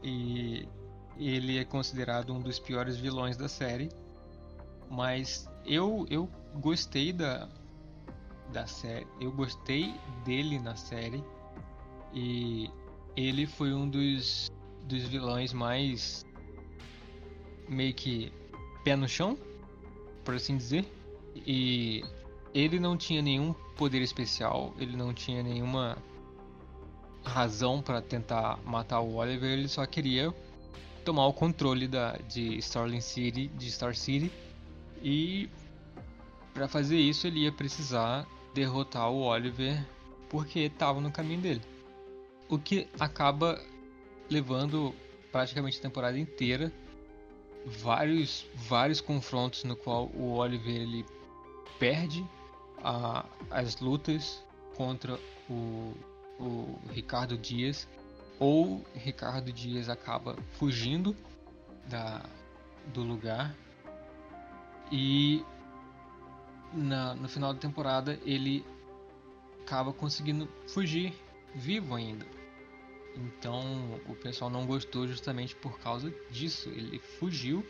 e 0.03 0.68
ele 1.16 1.59
é 1.59 1.64
considerado 1.64 2.33
um 2.33 2.40
dos 2.40 2.59
piores 2.59 2.97
vilões 2.97 3.37
da 3.37 3.49
série 3.49 3.88
mas 4.90 5.48
eu, 5.64 6.07
eu 6.11 6.29
gostei 6.55 7.12
da, 7.12 7.48
da 8.53 8.66
série. 8.66 9.07
Eu 9.20 9.31
gostei 9.33 9.94
dele 10.24 10.59
na 10.59 10.77
série. 10.77 11.22
E 12.12 12.70
ele 13.16 13.46
foi 13.46 13.72
um 13.72 13.88
dos, 13.88 14.51
dos 14.85 15.03
vilões 15.05 15.53
mais. 15.53 16.24
meio 17.68 17.92
que. 17.94 18.33
pé 18.85 18.96
no 18.96 19.09
chão, 19.09 19.37
por 20.24 20.35
assim 20.35 20.57
dizer. 20.57 20.87
E 21.46 22.03
ele 22.55 22.81
não 22.81 22.96
tinha 22.96 23.22
nenhum 23.22 23.53
poder 23.77 24.03
especial, 24.03 24.74
ele 24.79 24.96
não 24.96 25.14
tinha 25.14 25.42
nenhuma 25.42 25.96
razão 27.22 27.83
para 27.83 28.01
tentar 28.01 28.59
matar 28.64 29.01
o 29.01 29.16
Oliver, 29.16 29.51
ele 29.51 29.68
só 29.68 29.85
queria 29.87 30.35
tomar 31.05 31.27
o 31.27 31.33
controle 31.33 31.87
da, 31.87 32.16
de 32.16 32.57
Starling 32.59 33.01
City, 33.01 33.48
de 33.48 33.70
Star 33.70 33.94
City 33.94 34.33
e 35.02 35.48
para 36.54 36.68
fazer 36.68 36.96
isso 36.96 37.26
ele 37.26 37.40
ia 37.40 37.52
precisar 37.52 38.26
derrotar 38.54 39.11
o 39.11 39.22
Oliver 39.22 39.84
porque 40.28 40.61
estava 40.61 41.00
no 41.00 41.11
caminho 41.11 41.40
dele. 41.40 41.62
O 42.48 42.58
que 42.58 42.88
acaba 42.98 43.61
levando 44.28 44.94
praticamente 45.30 45.78
a 45.78 45.82
temporada 45.82 46.18
inteira 46.18 46.72
vários 47.66 48.46
vários 48.54 49.00
confrontos 49.00 49.64
no 49.64 49.76
qual 49.76 50.06
o 50.14 50.34
Oliver 50.37 50.74
ele 50.74 51.04
perde 51.78 52.24
a, 52.82 53.24
as 53.50 53.78
lutas 53.80 54.44
contra 54.76 55.18
o, 55.48 55.94
o 56.38 56.78
Ricardo 56.90 57.37
Dias 57.37 57.88
ou 58.38 58.84
Ricardo 58.94 59.52
Dias 59.52 59.88
acaba 59.88 60.37
fugindo 60.52 61.16
da, 61.88 62.24
do 62.92 63.02
lugar. 63.02 63.54
E 64.90 65.44
na, 66.72 67.14
no 67.14 67.29
final 67.29 67.53
da 67.53 67.61
temporada 67.61 68.18
ele 68.24 68.64
acaba 69.62 69.92
conseguindo 69.92 70.48
fugir 70.66 71.12
vivo 71.55 71.94
ainda. 71.94 72.27
Então 73.16 74.01
o 74.07 74.14
pessoal 74.14 74.51
não 74.51 74.66
gostou 74.66 75.07
justamente 75.07 75.55
por 75.57 75.79
causa 75.81 76.12
disso. 76.31 76.68
Ele 76.68 76.98
fugiu, 76.98 77.66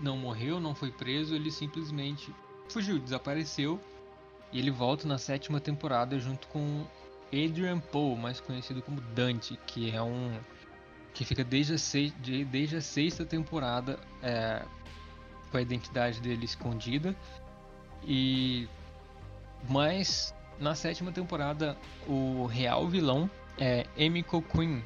não 0.00 0.16
morreu, 0.16 0.60
não 0.60 0.74
foi 0.74 0.90
preso, 0.90 1.34
ele 1.34 1.50
simplesmente 1.50 2.34
fugiu, 2.68 2.98
desapareceu. 2.98 3.80
E 4.52 4.58
ele 4.58 4.70
volta 4.70 5.08
na 5.08 5.18
sétima 5.18 5.60
temporada 5.60 6.18
junto 6.18 6.46
com 6.48 6.86
Adrian 7.32 7.80
Poe, 7.80 8.16
mais 8.16 8.38
conhecido 8.40 8.80
como 8.82 9.00
Dante, 9.00 9.58
que 9.66 9.90
é 9.90 10.00
um 10.00 10.38
que 11.12 11.24
fica 11.24 11.44
desde 11.44 11.74
a, 11.74 11.78
se... 11.78 12.10
desde 12.50 12.76
a 12.76 12.80
sexta 12.80 13.24
temporada 13.24 13.98
é... 14.22 14.64
com 15.54 15.58
a 15.58 15.62
identidade 15.62 16.20
dele 16.20 16.44
escondida. 16.44 17.14
E 18.02 18.68
mas 19.68 20.34
na 20.58 20.74
sétima 20.74 21.12
temporada 21.12 21.76
o 22.08 22.44
real 22.46 22.88
vilão 22.88 23.30
é 23.56 23.86
Emiko 23.96 24.42
Queen, 24.42 24.84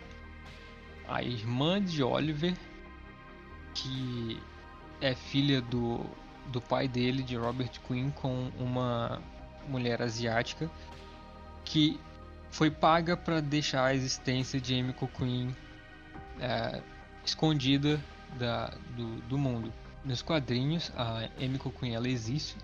a 1.08 1.22
irmã 1.22 1.82
de 1.82 2.02
Oliver, 2.02 2.54
que 3.74 4.38
é 5.00 5.14
filha 5.14 5.62
do, 5.62 6.04
do 6.48 6.60
pai 6.60 6.86
dele, 6.86 7.22
de 7.22 7.34
Robert 7.34 7.80
Queen, 7.86 8.10
com 8.10 8.50
uma 8.58 9.22
mulher 9.66 10.02
asiática 10.02 10.70
que 11.64 11.98
foi 12.50 12.70
paga 12.70 13.16
para 13.16 13.40
deixar 13.40 13.86
a 13.86 13.94
existência 13.94 14.60
de 14.60 14.74
Emiko 14.74 15.08
Queen 15.08 15.56
é, 16.38 16.82
escondida 17.24 17.98
da, 18.38 18.68
do, 18.94 19.16
do 19.22 19.38
mundo. 19.38 19.72
Nos 20.04 20.22
quadrinhos, 20.22 20.92
a 20.96 21.28
Emiko 21.38 21.70
Queen 21.70 21.94
ela 21.94 22.08
existe, 22.08 22.56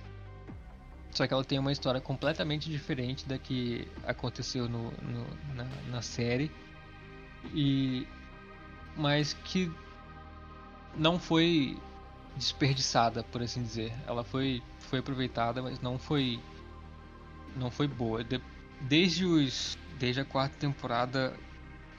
só 1.15 1.27
que 1.29 1.33
ela 1.33 1.45
tem 1.45 1.59
uma 1.61 1.71
história 1.71 2.01
completamente 2.01 2.69
diferente 2.69 3.27
da 3.27 3.39
que 3.39 3.87
aconteceu 4.05 4.69
no, 4.69 4.91
no 5.01 5.27
na, 5.55 5.65
na, 5.89 6.03
série. 6.03 6.51
E 7.55 8.07
mas 8.97 9.33
que 9.33 9.71
não 10.97 11.19
foi 11.19 11.79
desperdiçada, 12.37 13.23
por 13.23 13.43
assim 13.43 13.63
dizer. 13.63 13.93
Ela 14.07 14.25
foi 14.25 14.61
foi 14.81 14.99
aproveitada, 14.99 15.63
mas 15.63 15.81
não 15.81 15.99
foi 15.99 16.41
não 17.57 17.71
foi 17.71 17.87
boa. 17.87 18.25
De, 18.25 18.41
desde 18.81 19.25
os 19.25 19.79
desde 19.99 20.21
a 20.21 20.25
quarta 20.25 20.57
temporada 20.59 21.33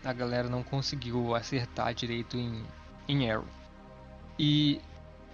a 0.04 0.12
galera 0.12 0.50
não 0.50 0.62
conseguiu 0.62 1.34
acertar 1.34 1.94
direito 1.94 2.36
em 2.36 2.66
em 3.08 3.32
Arrow. 3.32 3.48
E 4.38 4.82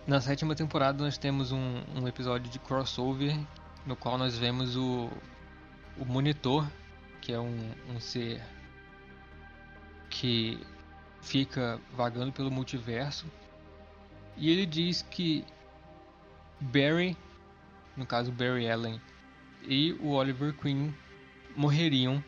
na 0.08 0.20
sétima 0.20 0.56
temporada 0.56 1.04
nós 1.04 1.18
temos 1.18 1.52
um, 1.52 1.82
um 1.96 2.08
episódio 2.08 2.52
de 2.52 2.60
crossover 2.60 3.38
no 3.86 3.96
qual 3.96 4.18
nós 4.18 4.38
vemos 4.38 4.76
o, 4.76 5.10
o 5.98 6.06
monitor, 6.06 6.68
que 7.22 7.32
é 7.32 7.40
um, 7.40 7.72
um 7.90 8.00
ser 8.00 8.42
que 10.10 10.60
fica 11.22 11.80
vagando 11.94 12.32
pelo 12.32 12.52
multiverso. 12.52 13.26
E 14.38 14.50
ele 14.50 14.66
diz 14.66 15.02
que 15.02 15.46
Barry, 16.60 17.18
no 17.96 18.06
caso 18.06 18.32
Barry 18.32 18.70
Allen, 18.70 19.00
e 19.64 19.94
o 19.94 20.10
Oliver 20.10 20.54
Queen 20.54 20.94
morreriam 21.56 22.24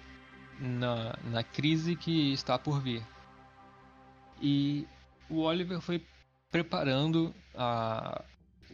na, 0.60 1.18
na 1.24 1.44
crise 1.44 1.96
que 1.96 2.34
está 2.34 2.58
por 2.58 2.80
vir. 2.80 3.04
E 4.42 4.88
o 5.30 5.42
Oliver 5.42 5.80
foi 5.80 6.04
preparando 6.54 7.34
a, 7.56 8.24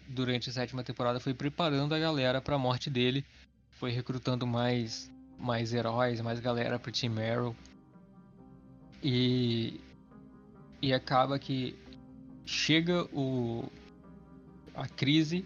durante 0.09 0.49
a 0.49 0.53
sétima 0.53 0.83
temporada 0.83 1.17
foi 1.17 1.33
preparando 1.33 1.95
a 1.95 1.99
galera 1.99 2.41
para 2.41 2.55
a 2.55 2.59
morte 2.59 2.89
dele, 2.89 3.25
foi 3.71 3.89
recrutando 3.91 4.45
mais 4.45 5.09
mais 5.39 5.73
heróis, 5.73 6.19
mais 6.19 6.41
galera 6.41 6.77
para 6.77 6.91
Team 6.91 7.15
Arrow. 7.17 7.55
E 9.01 9.79
e 10.81 10.93
acaba 10.93 11.39
que 11.39 11.73
chega 12.45 13.05
o 13.13 13.71
a 14.75 14.85
crise 14.85 15.45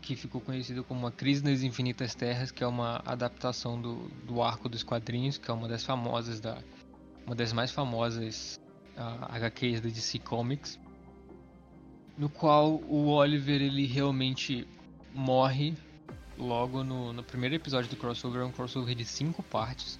que 0.00 0.14
ficou 0.14 0.40
conhecida 0.40 0.82
como 0.82 1.06
a 1.06 1.12
Crise 1.12 1.44
nas 1.44 1.62
Infinitas 1.62 2.14
Terras, 2.14 2.50
que 2.50 2.64
é 2.64 2.66
uma 2.66 3.02
adaptação 3.04 3.80
do, 3.80 4.08
do 4.24 4.42
arco 4.42 4.68
dos 4.68 4.82
quadrinhos, 4.82 5.36
que 5.38 5.50
é 5.50 5.54
uma 5.54 5.68
das 5.68 5.84
famosas 5.84 6.40
da 6.40 6.62
uma 7.26 7.34
das 7.34 7.52
mais 7.52 7.72
famosas 7.72 8.58
uh, 8.96 9.24
HQs 9.34 9.80
da 9.80 9.88
DC 9.88 10.20
Comics 10.20 10.78
no 12.20 12.28
qual 12.28 12.74
o 12.86 13.06
Oliver 13.06 13.62
ele 13.62 13.86
realmente 13.86 14.68
morre 15.14 15.72
logo 16.36 16.84
no, 16.84 17.14
no 17.14 17.22
primeiro 17.22 17.54
episódio 17.54 17.88
do 17.88 17.96
crossover, 17.96 18.42
é 18.42 18.44
um 18.44 18.52
crossover 18.52 18.94
de 18.94 19.06
cinco 19.06 19.42
partes. 19.42 19.98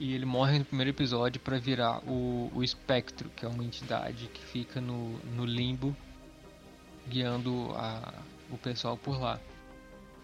E 0.00 0.14
ele 0.14 0.24
morre 0.24 0.58
no 0.58 0.64
primeiro 0.64 0.90
episódio 0.90 1.40
para 1.40 1.60
virar 1.60 2.02
o, 2.08 2.50
o 2.52 2.64
Espectro, 2.64 3.30
que 3.36 3.44
é 3.46 3.48
uma 3.48 3.62
entidade 3.62 4.26
que 4.34 4.44
fica 4.44 4.80
no, 4.80 5.16
no 5.36 5.44
limbo, 5.44 5.96
guiando 7.08 7.70
a, 7.76 8.14
o 8.50 8.58
pessoal 8.58 8.96
por 8.96 9.20
lá. 9.20 9.38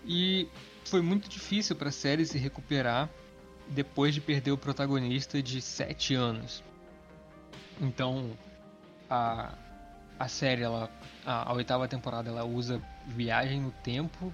E 0.05 0.49
foi 0.85 1.01
muito 1.01 1.29
difícil 1.29 1.77
para 1.77 1.91
a 1.91 1.93
série 1.93 2.27
se 2.27 2.39
recuperar 2.39 3.09
depois 3.69 4.13
de 4.13 4.21
perder 4.21 4.51
o 4.51 4.59
protagonista 4.59 5.41
de 5.41 5.63
sete 5.63 6.17
anos. 6.17 6.61
Então, 7.81 8.33
a, 9.09 9.55
a 10.19 10.29
série, 10.29 10.63
ela, 10.63 10.91
a, 11.25 11.51
a, 11.51 11.53
oitava 11.53 11.87
temporada, 11.87 12.29
ela 12.29 12.45
usa 12.45 12.83
viagem 13.07 13.61
no 13.61 13.71
tempo 13.71 14.33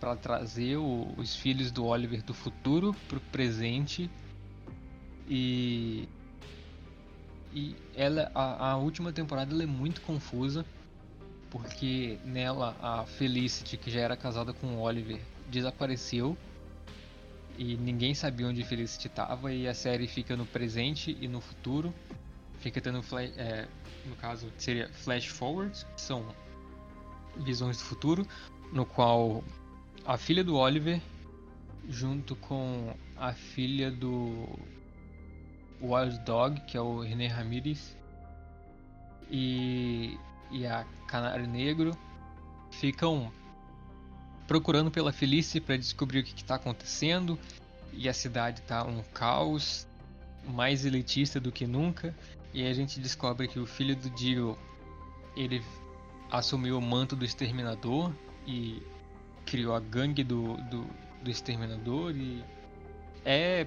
para 0.00 0.16
trazer 0.16 0.76
o, 0.76 1.12
os 1.16 1.36
filhos 1.36 1.70
do 1.70 1.84
Oliver 1.84 2.22
do 2.22 2.32
futuro 2.32 2.94
pro 3.08 3.20
presente. 3.20 4.10
E 5.28 6.08
e 7.54 7.76
ela 7.94 8.32
a, 8.34 8.70
a 8.70 8.76
última 8.78 9.12
temporada 9.12 9.52
ela 9.52 9.62
é 9.62 9.66
muito 9.66 10.00
confusa 10.00 10.64
porque 11.50 12.18
nela 12.24 12.74
a 12.80 13.04
Felicity 13.04 13.76
que 13.76 13.90
já 13.90 14.00
era 14.00 14.16
casada 14.16 14.54
com 14.54 14.68
o 14.68 14.80
Oliver 14.80 15.20
desapareceu. 15.50 16.36
E 17.58 17.76
ninguém 17.76 18.14
sabia 18.14 18.46
onde 18.46 18.64
Felicity 18.64 19.08
estava 19.08 19.52
e 19.52 19.68
a 19.68 19.74
série 19.74 20.06
fica 20.06 20.34
no 20.34 20.46
presente 20.46 21.14
e 21.20 21.28
no 21.28 21.42
futuro 21.42 21.92
fica 22.62 22.80
tendo 22.80 23.02
é, 23.36 23.66
no 24.06 24.16
caso 24.16 24.50
seria 24.56 24.88
flash 24.88 25.26
forwards, 25.26 25.84
que 25.94 26.00
são 26.00 26.24
visões 27.36 27.76
do 27.78 27.84
futuro, 27.84 28.26
no 28.72 28.86
qual 28.86 29.42
a 30.06 30.16
filha 30.16 30.44
do 30.44 30.56
Oliver, 30.56 31.00
junto 31.88 32.36
com 32.36 32.94
a 33.16 33.32
filha 33.32 33.90
do 33.90 34.48
Wild 35.80 36.18
Dog, 36.20 36.60
que 36.62 36.76
é 36.76 36.80
o 36.80 37.00
René 37.00 37.26
Ramirez, 37.26 37.96
e, 39.30 40.18
e 40.50 40.66
a 40.66 40.84
Canário 41.08 41.46
Negro, 41.46 41.96
ficam 42.70 43.32
procurando 44.46 44.90
pela 44.90 45.12
Felice 45.12 45.60
para 45.60 45.76
descobrir 45.76 46.20
o 46.20 46.24
que 46.24 46.34
está 46.34 46.56
acontecendo. 46.56 47.38
E 47.92 48.08
a 48.08 48.14
cidade 48.14 48.60
está 48.60 48.84
um 48.84 49.02
caos, 49.12 49.86
mais 50.46 50.84
elitista 50.84 51.38
do 51.38 51.52
que 51.52 51.66
nunca. 51.66 52.14
E 52.52 52.66
a 52.66 52.72
gente 52.72 53.00
descobre 53.00 53.48
que 53.48 53.58
o 53.58 53.66
filho 53.66 53.96
do 53.96 54.10
Dio 54.10 54.58
ele 55.36 55.62
assumiu 56.30 56.78
o 56.78 56.82
manto 56.82 57.16
do 57.16 57.24
exterminador 57.24 58.12
e 58.46 58.82
criou 59.46 59.74
a 59.74 59.80
gangue 59.80 60.22
do, 60.22 60.56
do, 60.70 60.86
do 61.22 61.30
exterminador 61.30 62.14
e 62.16 62.44
é, 63.24 63.66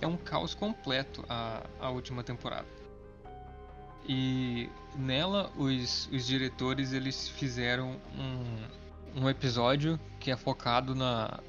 é 0.00 0.06
um 0.06 0.16
caos 0.16 0.54
completo 0.54 1.24
a, 1.28 1.64
a 1.80 1.90
última 1.90 2.22
temporada. 2.22 2.66
E 4.06 4.68
nela 4.96 5.50
os, 5.56 6.08
os 6.12 6.26
diretores 6.26 6.92
eles 6.92 7.28
fizeram 7.28 7.96
um, 8.16 9.22
um 9.22 9.28
episódio 9.28 9.98
que 10.20 10.30
é 10.30 10.36
focado 10.36 10.94
na, 10.94 11.40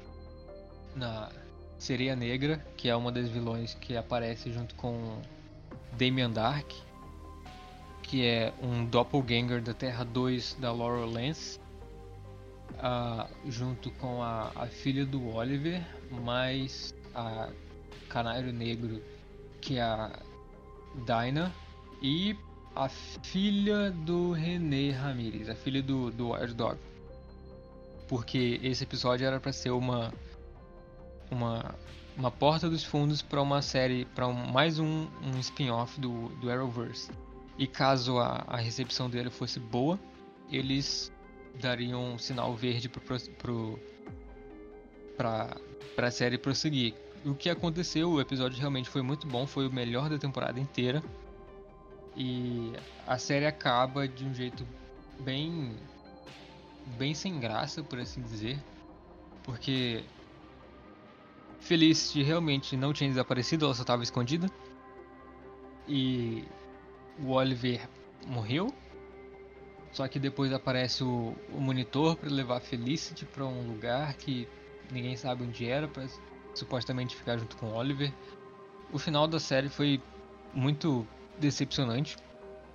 na 0.94 1.30
Sereia 1.78 2.16
Negra, 2.16 2.64
que 2.76 2.88
é 2.88 2.96
uma 2.96 3.12
das 3.12 3.28
vilões 3.28 3.74
que 3.74 3.96
aparece 3.96 4.50
junto 4.50 4.74
com 4.74 5.20
Damian 5.98 6.30
Dark, 6.30 6.70
que 8.02 8.24
é 8.24 8.52
um 8.62 8.84
doppelganger 8.84 9.62
da 9.62 9.74
Terra 9.74 10.04
2 10.04 10.58
da 10.60 10.72
Laurel 10.72 11.10
Lance, 11.10 11.58
uh, 12.74 13.28
junto 13.50 13.90
com 13.92 14.22
a, 14.22 14.52
a, 14.54 14.66
filha 14.66 15.04
do 15.04 15.34
Oliver, 15.34 15.82
mais 16.24 16.94
a 17.14 17.48
Canário 18.08 18.52
Negro, 18.52 19.02
que 19.60 19.78
é 19.78 19.82
a 19.82 20.12
Dinah, 20.94 21.52
e 22.02 22.36
a 22.74 22.88
filha 22.88 23.90
do 23.90 24.32
René 24.32 24.90
Ramirez, 24.90 25.48
a 25.48 25.54
filha 25.54 25.82
do, 25.82 26.10
do 26.10 26.30
Wild 26.30 26.54
Dog. 26.54 26.78
Porque 28.06 28.60
esse 28.62 28.84
episódio 28.84 29.26
era 29.26 29.40
para 29.40 29.52
ser 29.52 29.70
uma 29.70 30.12
uma 31.30 31.74
uma 32.16 32.30
porta 32.30 32.68
dos 32.68 32.82
fundos 32.82 33.20
para 33.20 33.40
uma 33.42 33.60
série, 33.60 34.04
para 34.06 34.26
um, 34.26 34.32
mais 34.32 34.78
um, 34.78 35.06
um 35.22 35.38
spin-off 35.40 36.00
do, 36.00 36.28
do 36.40 36.50
Arrowverse. 36.50 37.10
E 37.58 37.66
caso 37.66 38.18
a, 38.18 38.44
a 38.46 38.56
recepção 38.56 39.08
dele 39.08 39.30
fosse 39.30 39.60
boa, 39.60 39.98
eles 40.50 41.12
dariam 41.60 42.14
um 42.14 42.18
sinal 42.18 42.54
verde 42.54 42.88
pra, 45.16 45.56
pra 45.94 46.10
série 46.10 46.38
prosseguir. 46.38 46.94
O 47.24 47.34
que 47.34 47.50
aconteceu, 47.50 48.10
o 48.10 48.20
episódio 48.20 48.58
realmente 48.58 48.88
foi 48.88 49.02
muito 49.02 49.26
bom, 49.26 49.46
foi 49.46 49.66
o 49.66 49.72
melhor 49.72 50.08
da 50.08 50.18
temporada 50.18 50.60
inteira. 50.60 51.02
E 52.16 52.72
a 53.06 53.18
série 53.18 53.46
acaba 53.46 54.08
de 54.08 54.24
um 54.24 54.32
jeito 54.32 54.66
bem. 55.20 55.76
bem 56.96 57.14
sem 57.14 57.38
graça, 57.38 57.82
por 57.82 57.98
assim 57.98 58.22
dizer. 58.22 58.58
Porque 59.42 60.02
Felicity 61.66 62.22
realmente 62.22 62.76
não 62.76 62.92
tinha 62.92 63.10
desaparecido, 63.10 63.64
ela 63.64 63.74
só 63.74 63.82
estava 63.82 64.02
escondida. 64.02 64.48
E 65.88 66.44
o 67.18 67.32
Oliver 67.32 67.88
morreu. 68.26 68.72
Só 69.90 70.06
que 70.06 70.18
depois 70.18 70.52
aparece 70.52 71.02
o, 71.02 71.34
o 71.52 71.60
monitor 71.60 72.16
para 72.16 72.30
levar 72.30 72.60
Felicity 72.60 73.24
para 73.24 73.44
um 73.44 73.66
lugar 73.66 74.14
que 74.14 74.46
ninguém 74.92 75.16
sabe 75.16 75.42
onde 75.42 75.66
era, 75.66 75.88
para 75.88 76.06
supostamente 76.54 77.16
ficar 77.16 77.36
junto 77.38 77.56
com 77.56 77.66
o 77.66 77.74
Oliver. 77.74 78.12
O 78.92 78.98
final 78.98 79.26
da 79.26 79.40
série 79.40 79.68
foi 79.68 80.00
muito 80.54 81.06
decepcionante. 81.38 82.16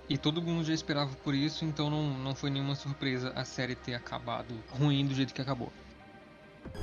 E 0.08 0.18
todo 0.18 0.42
mundo 0.42 0.64
já 0.64 0.74
esperava 0.74 1.14
por 1.24 1.34
isso, 1.34 1.64
então 1.64 1.88
não, 1.88 2.18
não 2.18 2.34
foi 2.34 2.50
nenhuma 2.50 2.74
surpresa 2.74 3.32
a 3.34 3.44
série 3.44 3.74
ter 3.74 3.94
acabado 3.94 4.54
ruim 4.68 5.06
do 5.06 5.14
jeito 5.14 5.32
que 5.32 5.40
acabou. 5.40 5.72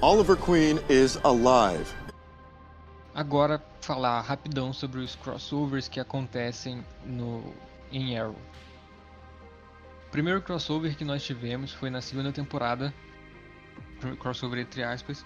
Oliver 0.01 0.37
Queen 0.37 0.79
is 0.89 1.17
alive. 1.23 1.93
Agora 3.13 3.61
falar 3.81 4.21
rapidão 4.21 4.71
sobre 4.71 5.01
os 5.01 5.15
crossovers 5.15 5.87
que 5.87 5.99
acontecem 5.99 6.85
no 7.05 7.53
em 7.91 8.17
Arrow. 8.17 8.35
O 10.07 10.11
primeiro 10.11 10.41
crossover 10.41 10.95
que 10.95 11.03
nós 11.03 11.23
tivemos 11.23 11.73
foi 11.73 11.89
na 11.89 12.01
segunda 12.01 12.31
temporada, 12.31 12.93
crossover 14.19 14.59
entre 14.59 14.83
aspas, 14.83 15.25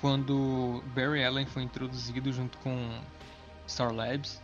quando 0.00 0.82
Barry 0.94 1.24
Allen 1.24 1.46
foi 1.46 1.62
introduzido 1.62 2.32
junto 2.32 2.58
com 2.58 3.00
Star 3.66 3.92
Labs 3.92 4.40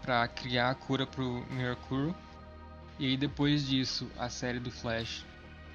para 0.00 0.28
criar 0.28 0.70
a 0.70 0.74
cura 0.74 1.06
para 1.06 1.22
o 1.22 1.44
Mirakuru. 1.50 2.14
E 2.98 3.06
aí 3.06 3.16
depois 3.16 3.66
disso, 3.66 4.10
a 4.18 4.28
série 4.28 4.60
do 4.60 4.70
Flash 4.70 5.26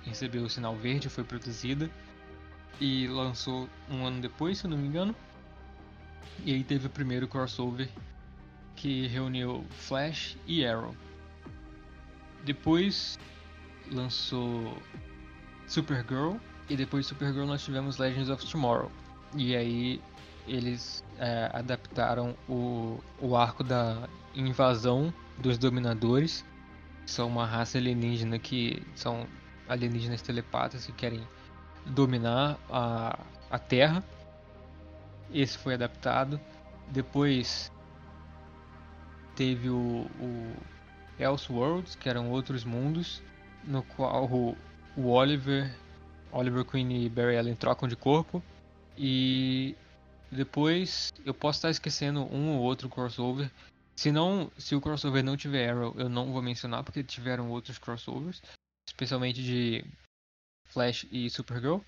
recebeu 0.03 0.43
o 0.43 0.49
sinal 0.49 0.75
verde, 0.75 1.09
foi 1.09 1.23
produzida 1.23 1.91
e 2.79 3.07
lançou 3.07 3.67
um 3.89 4.05
ano 4.05 4.21
depois, 4.21 4.59
se 4.59 4.67
não 4.67 4.77
me 4.77 4.87
engano. 4.87 5.15
E 6.45 6.53
aí 6.53 6.63
teve 6.63 6.87
o 6.87 6.89
primeiro 6.89 7.27
crossover 7.27 7.89
que 8.75 9.07
reuniu 9.07 9.65
Flash 9.71 10.37
e 10.45 10.65
Arrow. 10.65 10.95
Depois 12.45 13.19
lançou 13.91 14.77
Supergirl 15.67 16.37
e 16.69 16.75
depois 16.75 17.05
de 17.05 17.09
Supergirl 17.09 17.45
nós 17.45 17.63
tivemos 17.63 17.97
Legends 17.97 18.29
of 18.29 18.45
Tomorrow. 18.45 18.91
E 19.35 19.55
aí 19.55 20.01
eles 20.47 21.03
é, 21.17 21.49
adaptaram 21.53 22.35
o, 22.47 22.99
o 23.19 23.35
arco 23.35 23.63
da 23.63 24.07
invasão 24.33 25.13
dos 25.37 25.57
dominadores. 25.57 26.45
São 27.05 27.27
uma 27.27 27.45
raça 27.45 27.77
alienígena 27.77 28.37
que 28.37 28.85
são 28.95 29.27
alienígenas 29.67 30.21
telepatas 30.21 30.85
que 30.85 30.91
querem 30.93 31.21
dominar 31.89 32.57
a, 32.69 33.19
a 33.49 33.59
Terra. 33.59 34.03
Esse 35.33 35.57
foi 35.57 35.73
adaptado. 35.73 36.39
Depois 36.89 37.71
teve 39.35 39.69
o, 39.69 40.07
o 40.19 40.53
Elseworlds, 41.19 41.95
que 41.95 42.09
eram 42.09 42.29
outros 42.31 42.63
mundos, 42.63 43.21
no 43.63 43.83
qual 43.83 44.25
o, 44.25 44.57
o 44.95 45.09
Oliver, 45.09 45.73
Oliver 46.31 46.65
Queen 46.65 47.05
e 47.05 47.09
Barry 47.09 47.37
Allen 47.37 47.55
trocam 47.55 47.87
de 47.87 47.95
corpo. 47.95 48.41
E 48.97 49.75
depois 50.31 51.13
eu 51.25 51.33
posso 51.33 51.59
estar 51.59 51.69
esquecendo 51.69 52.21
um 52.33 52.55
ou 52.55 52.61
outro 52.61 52.89
crossover. 52.89 53.51
Se 53.95 54.11
não, 54.11 54.51
se 54.57 54.75
o 54.75 54.81
crossover 54.81 55.23
não 55.23 55.35
tiver 55.35 55.69
Arrow, 55.69 55.93
eu 55.97 56.07
não 56.07 56.31
vou 56.31 56.41
mencionar 56.41 56.83
porque 56.83 57.03
tiveram 57.03 57.49
outros 57.49 57.79
crossovers, 57.79 58.41
especialmente 58.87 59.41
de 59.41 59.83
Flash 60.67 61.05
e 61.11 61.29
Supergirl. 61.29 61.79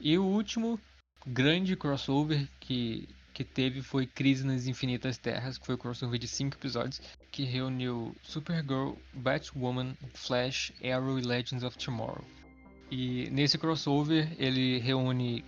E 0.00 0.18
o 0.18 0.24
último 0.24 0.80
grande 1.26 1.76
crossover 1.76 2.48
que, 2.60 3.08
que 3.32 3.44
teve 3.44 3.82
foi 3.82 4.06
Crise 4.06 4.44
nas 4.44 4.66
Infinitas 4.66 5.18
Terras, 5.18 5.56
que 5.58 5.66
foi 5.66 5.74
o 5.74 5.78
crossover 5.78 6.18
de 6.18 6.28
5 6.28 6.56
episódios, 6.56 7.00
que 7.30 7.44
reuniu 7.44 8.14
Supergirl, 8.22 8.94
Batwoman, 9.12 9.96
Flash, 10.12 10.72
Arrow 10.82 11.18
e 11.18 11.22
Legends 11.22 11.62
of 11.62 11.78
Tomorrow. 11.78 12.24
E 12.90 13.28
nesse 13.30 13.56
crossover 13.58 14.30
ele 14.38 14.78
reúne 14.78 15.44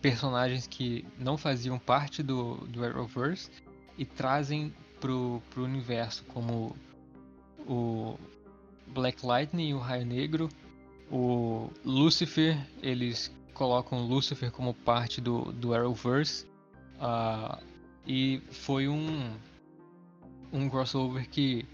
personagens 0.00 0.66
que 0.66 1.04
não 1.18 1.36
faziam 1.36 1.78
parte 1.78 2.22
do, 2.22 2.54
do 2.68 2.84
Arrowverse 2.84 3.50
e 3.96 4.04
trazem 4.04 4.72
pro, 5.00 5.42
pro 5.50 5.64
universo, 5.64 6.24
como 6.24 6.74
o 7.66 8.18
Black 8.86 9.24
Lightning, 9.24 9.74
o 9.74 9.78
Raio 9.78 10.06
Negro, 10.06 10.48
o 11.10 11.70
Lucifer, 11.84 12.58
eles 12.82 13.34
colocam 13.54 14.06
Lucifer 14.06 14.50
como 14.50 14.72
parte 14.72 15.20
do, 15.20 15.52
do 15.52 15.74
Arrowverse. 15.74 16.46
Uh, 17.00 17.62
e 18.06 18.40
foi 18.50 18.88
um, 18.88 19.30
um 20.52 20.68
crossover 20.68 21.28
que 21.28 21.66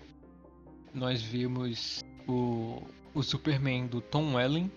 nós 0.92 1.22
vimos 1.22 2.04
o, 2.26 2.82
o 3.14 3.22
Superman 3.22 3.86
do 3.86 4.00
Tom 4.00 4.34
Welling 4.34 4.70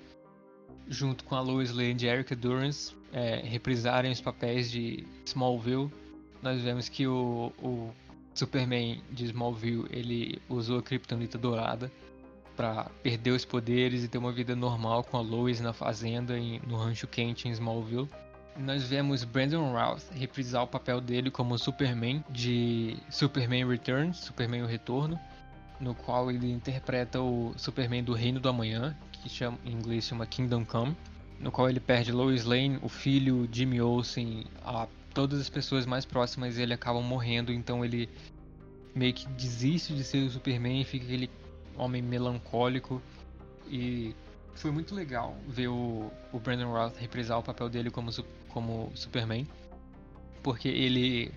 junto 0.88 1.24
com 1.24 1.36
a 1.36 1.42
Lois 1.42 1.72
Lane 1.72 1.98
e 2.02 2.08
Erica 2.08 2.36
Durance 2.36 2.96
é, 3.12 3.38
reprisarem 3.38 4.12
os 4.12 4.22
papéis 4.22 4.72
de 4.72 5.06
Smallville. 5.26 5.92
Nós 6.42 6.62
vemos 6.62 6.88
que 6.88 7.08
o, 7.08 7.52
o 7.62 7.92
Superman 8.34 9.02
de 9.12 9.26
Smallville 9.26 9.86
ele 9.90 10.42
usou 10.50 10.80
a 10.80 10.84
Kryptonita 10.84 11.38
dourada 11.38 11.92
para 12.58 12.90
perder 13.04 13.32
os 13.32 13.46
poderes 13.46 14.04
e 14.04 14.08
ter 14.08 14.18
uma 14.18 14.32
vida 14.32 14.56
normal 14.56 15.04
com 15.04 15.16
a 15.16 15.22
Lois 15.22 15.62
na 15.62 15.72
fazenda 15.72 16.38
em, 16.38 16.60
no 16.68 16.76
rancho 16.76 17.08
quente 17.08 17.48
em 17.48 17.52
Smallville. 17.52 18.10
Nós 18.58 18.84
vemos 18.84 19.24
Brandon 19.24 19.72
Routh 19.72 20.02
reprisar 20.12 20.64
o 20.64 20.68
papel 20.68 21.00
dele 21.00 21.30
como 21.30 21.56
Superman 21.60 22.26
de 22.32 22.98
Superman 23.12 23.68
Returns, 23.68 24.18
Superman 24.18 24.64
o 24.64 24.66
Retorno, 24.66 25.20
no 25.80 25.94
qual 25.94 26.32
ele 26.32 26.52
interpreta 26.52 27.22
o 27.22 27.54
Superman 27.56 28.04
do 28.04 28.14
Reino 28.14 28.40
do 28.40 28.50
Amanhã, 28.50 28.98
que 29.12 29.30
chama, 29.30 29.60
em 29.64 29.74
inglês 29.74 30.06
chama 30.06 30.26
Kingdom 30.26 30.66
Come, 30.66 30.98
no 31.40 31.52
qual 31.52 31.70
ele 31.70 31.80
perde 31.80 32.12
Lois 32.12 32.44
Lane, 32.44 32.80
o 32.82 32.90
filho 32.90 33.48
Jimmy 33.52 33.80
Olsen, 33.80 34.46
a 34.66 34.88
todas 35.14 35.40
as 35.40 35.50
pessoas 35.50 35.86
mais 35.86 36.06
próximas 36.06 36.58
ele 36.58 36.74
acabam 36.74 37.04
morrendo, 37.04 37.52
então 37.52 37.86
ele 37.86 38.10
meio 38.96 39.14
que 39.14 39.28
desiste 39.30 39.94
de 39.94 40.04
ser 40.04 40.26
o 40.26 40.32
Superman 40.32 40.82
e 40.82 40.84
fica 40.84 41.06
aquele 41.06 41.30
homem 41.78 42.02
melancólico. 42.02 43.02
E 43.68 44.16
foi 44.56 44.72
muito 44.72 44.96
legal 44.96 45.36
ver 45.48 45.68
o, 45.68 46.12
o 46.32 46.40
Brandon 46.40 46.72
Routh 46.72 46.98
reprisar 46.98 47.38
o 47.40 47.44
papel 47.44 47.70
dele 47.70 47.92
como, 47.92 48.12
como 48.50 48.92
Superman, 48.96 49.48
porque 50.42 50.68
ele 50.68 51.32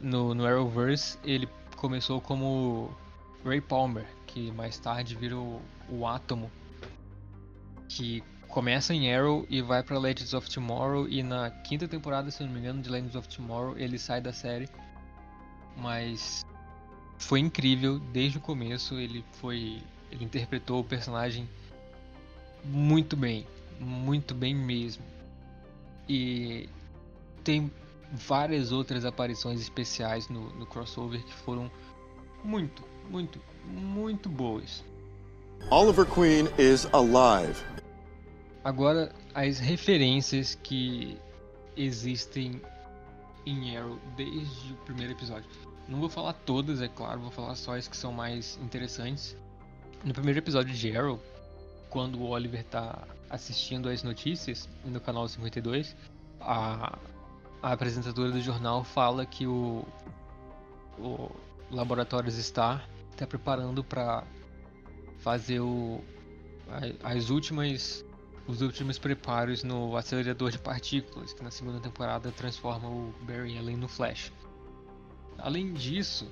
no, 0.00 0.34
no 0.34 0.46
Arrowverse 0.46 1.18
ele 1.24 1.48
começou 1.76 2.20
como 2.20 2.94
Ray 3.44 3.60
Palmer, 3.60 4.06
que 4.26 4.52
mais 4.52 4.78
tarde 4.78 5.14
virou 5.14 5.60
o 5.88 6.06
Átomo, 6.06 6.50
que 7.88 8.22
começa 8.48 8.94
em 8.94 9.14
Arrow 9.14 9.46
e 9.48 9.62
vai 9.62 9.82
para 9.82 9.98
Legends 9.98 10.34
of 10.34 10.48
Tomorrow. 10.50 11.08
E 11.08 11.22
na 11.22 11.50
quinta 11.50 11.86
temporada, 11.86 12.30
se 12.30 12.42
não 12.42 12.50
me 12.50 12.58
engano, 12.58 12.82
de 12.82 12.90
Legends 12.90 13.14
of 13.14 13.28
Tomorrow 13.28 13.76
ele 13.78 13.98
sai 13.98 14.20
da 14.20 14.32
série, 14.32 14.68
mas 15.76 16.44
foi 17.18 17.40
incrível 17.40 17.98
desde 17.98 18.38
o 18.38 18.40
começo. 18.40 18.94
Ele 18.94 19.24
foi, 19.32 19.82
ele 20.10 20.24
interpretou 20.24 20.80
o 20.80 20.84
personagem 20.84 21.48
muito 22.64 23.16
bem, 23.16 23.46
muito 23.80 24.34
bem 24.34 24.54
mesmo. 24.54 25.02
E 26.08 26.68
tem 27.44 27.70
várias 28.12 28.72
outras 28.72 29.04
aparições 29.04 29.60
especiais 29.60 30.28
no, 30.28 30.50
no 30.54 30.66
crossover 30.66 31.22
que 31.22 31.34
foram 31.34 31.70
muito, 32.42 32.82
muito, 33.10 33.40
muito 33.66 34.28
boas. 34.28 34.84
Oliver 35.70 36.06
Queen 36.06 36.48
is 36.56 36.86
alive. 36.92 37.60
Agora, 38.64 39.12
as 39.34 39.58
referências 39.58 40.54
que 40.54 41.18
existem 41.76 42.60
em 43.50 43.76
Arrow 43.76 43.98
desde 44.16 44.72
o 44.72 44.76
primeiro 44.76 45.12
episódio. 45.12 45.48
Não 45.88 46.00
vou 46.00 46.08
falar 46.08 46.32
todas, 46.32 46.82
é 46.82 46.88
claro, 46.88 47.20
vou 47.20 47.30
falar 47.30 47.54
só 47.54 47.76
as 47.76 47.88
que 47.88 47.96
são 47.96 48.12
mais 48.12 48.58
interessantes. 48.62 49.36
No 50.04 50.12
primeiro 50.12 50.38
episódio 50.38 50.74
de 50.74 50.96
Arrow, 50.96 51.18
quando 51.88 52.18
o 52.20 52.28
Oliver 52.28 52.60
está 52.60 53.06
assistindo 53.30 53.88
as 53.88 54.02
notícias 54.02 54.68
no 54.84 55.00
canal 55.00 55.26
52, 55.26 55.96
a, 56.40 56.98
a 57.62 57.72
apresentadora 57.72 58.30
do 58.30 58.40
jornal 58.40 58.84
fala 58.84 59.24
que 59.24 59.46
o, 59.46 59.84
o 60.98 61.30
Laboratórios 61.70 62.34
Star 62.34 62.86
tá 63.16 63.26
preparando 63.26 63.82
para 63.82 64.24
fazer 65.18 65.60
o, 65.60 66.02
as 67.02 67.30
últimas 67.30 68.04
os 68.48 68.62
últimos 68.62 68.98
preparos 68.98 69.62
no 69.62 69.94
acelerador 69.94 70.50
de 70.50 70.58
partículas, 70.58 71.34
que 71.34 71.44
na 71.44 71.50
segunda 71.50 71.78
temporada 71.78 72.32
transforma 72.32 72.88
o 72.88 73.12
Barry 73.20 73.58
Allen 73.58 73.76
no 73.76 73.86
Flash. 73.86 74.32
Além 75.36 75.74
disso, 75.74 76.26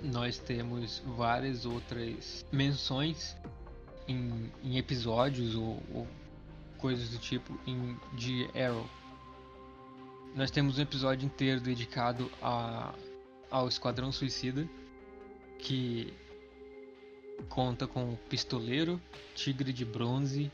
nós 0.00 0.38
temos 0.38 1.02
várias 1.16 1.66
outras 1.66 2.46
menções 2.52 3.36
em, 4.06 4.52
em 4.62 4.78
episódios 4.78 5.56
ou, 5.56 5.82
ou, 5.92 6.06
coisas 6.78 7.08
do 7.10 7.18
tipo 7.18 7.58
em, 7.66 7.98
de 8.12 8.48
Arrow. 8.56 8.88
Nós 10.36 10.50
temos 10.50 10.78
um 10.78 10.82
episódio 10.82 11.26
inteiro 11.26 11.60
dedicado 11.60 12.30
a, 12.40 12.94
ao 13.50 13.66
Esquadrão 13.66 14.12
Suicida, 14.12 14.68
que 15.58 16.12
conta 17.48 17.86
com 17.86 18.12
o 18.12 18.16
Pistoleiro, 18.28 19.00
Tigre 19.34 19.72
de 19.72 19.84
Bronze, 19.84 20.52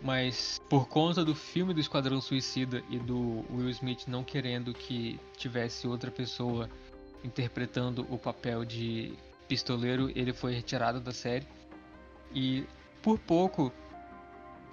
mas 0.00 0.60
por 0.68 0.88
conta 0.88 1.24
do 1.24 1.34
filme 1.34 1.74
do 1.74 1.80
Esquadrão 1.80 2.20
Suicida 2.20 2.82
e 2.88 2.98
do 2.98 3.44
Will 3.50 3.68
Smith 3.70 4.06
não 4.06 4.22
querendo 4.22 4.72
que 4.72 5.18
tivesse 5.36 5.86
outra 5.86 6.10
pessoa 6.10 6.68
interpretando 7.24 8.06
o 8.10 8.18
papel 8.18 8.64
de 8.64 9.12
pistoleiro, 9.48 10.10
ele 10.14 10.32
foi 10.32 10.54
retirado 10.54 11.00
da 11.00 11.12
série. 11.12 11.46
E 12.32 12.64
por 13.02 13.18
pouco, 13.18 13.72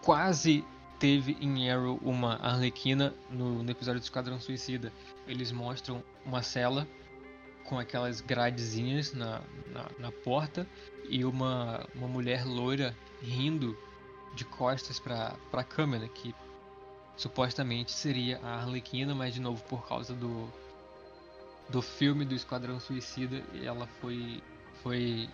quase 0.01 0.63
teve 0.99 1.38
em 1.41 1.69
Arrow 1.69 1.99
uma 2.03 2.36
Arlequina 2.36 3.13
no, 3.30 3.63
no 3.63 3.71
episódio 3.71 3.99
do 3.99 4.03
Esquadrão 4.03 4.39
Suicida. 4.39 4.91
Eles 5.28 5.51
mostram 5.51 6.03
uma 6.26 6.41
cela 6.41 6.88
com 7.63 7.80
aquelas 7.80 8.21
gradezinhas 8.21 9.13
na, 9.13 9.41
na, 9.71 9.89
na 9.97 10.11
porta 10.11 10.67
e 11.09 11.26
uma, 11.26 11.84
uma 11.95 12.07
mulher 12.07 12.45
loira 12.45 12.95
rindo 13.21 13.76
de 14.36 14.46
costas 14.46 15.00
para 15.00 15.36
a 15.54 15.64
câmera, 15.64 16.08
que 16.08 16.36
supostamente 17.16 17.92
seria 17.92 18.40
a 18.44 18.56
Arlequina, 18.58 19.16
mas 19.16 19.34
de 19.34 19.40
novo 19.40 19.64
por 19.64 19.88
causa 19.88 20.14
do, 20.14 20.48
do 21.70 21.82
filme 21.82 22.26
do 22.26 22.36
Esquadrão 22.36 22.80
Suicida, 22.80 23.42
ela 23.64 23.88
foi, 24.02 24.44
foi 24.84 25.30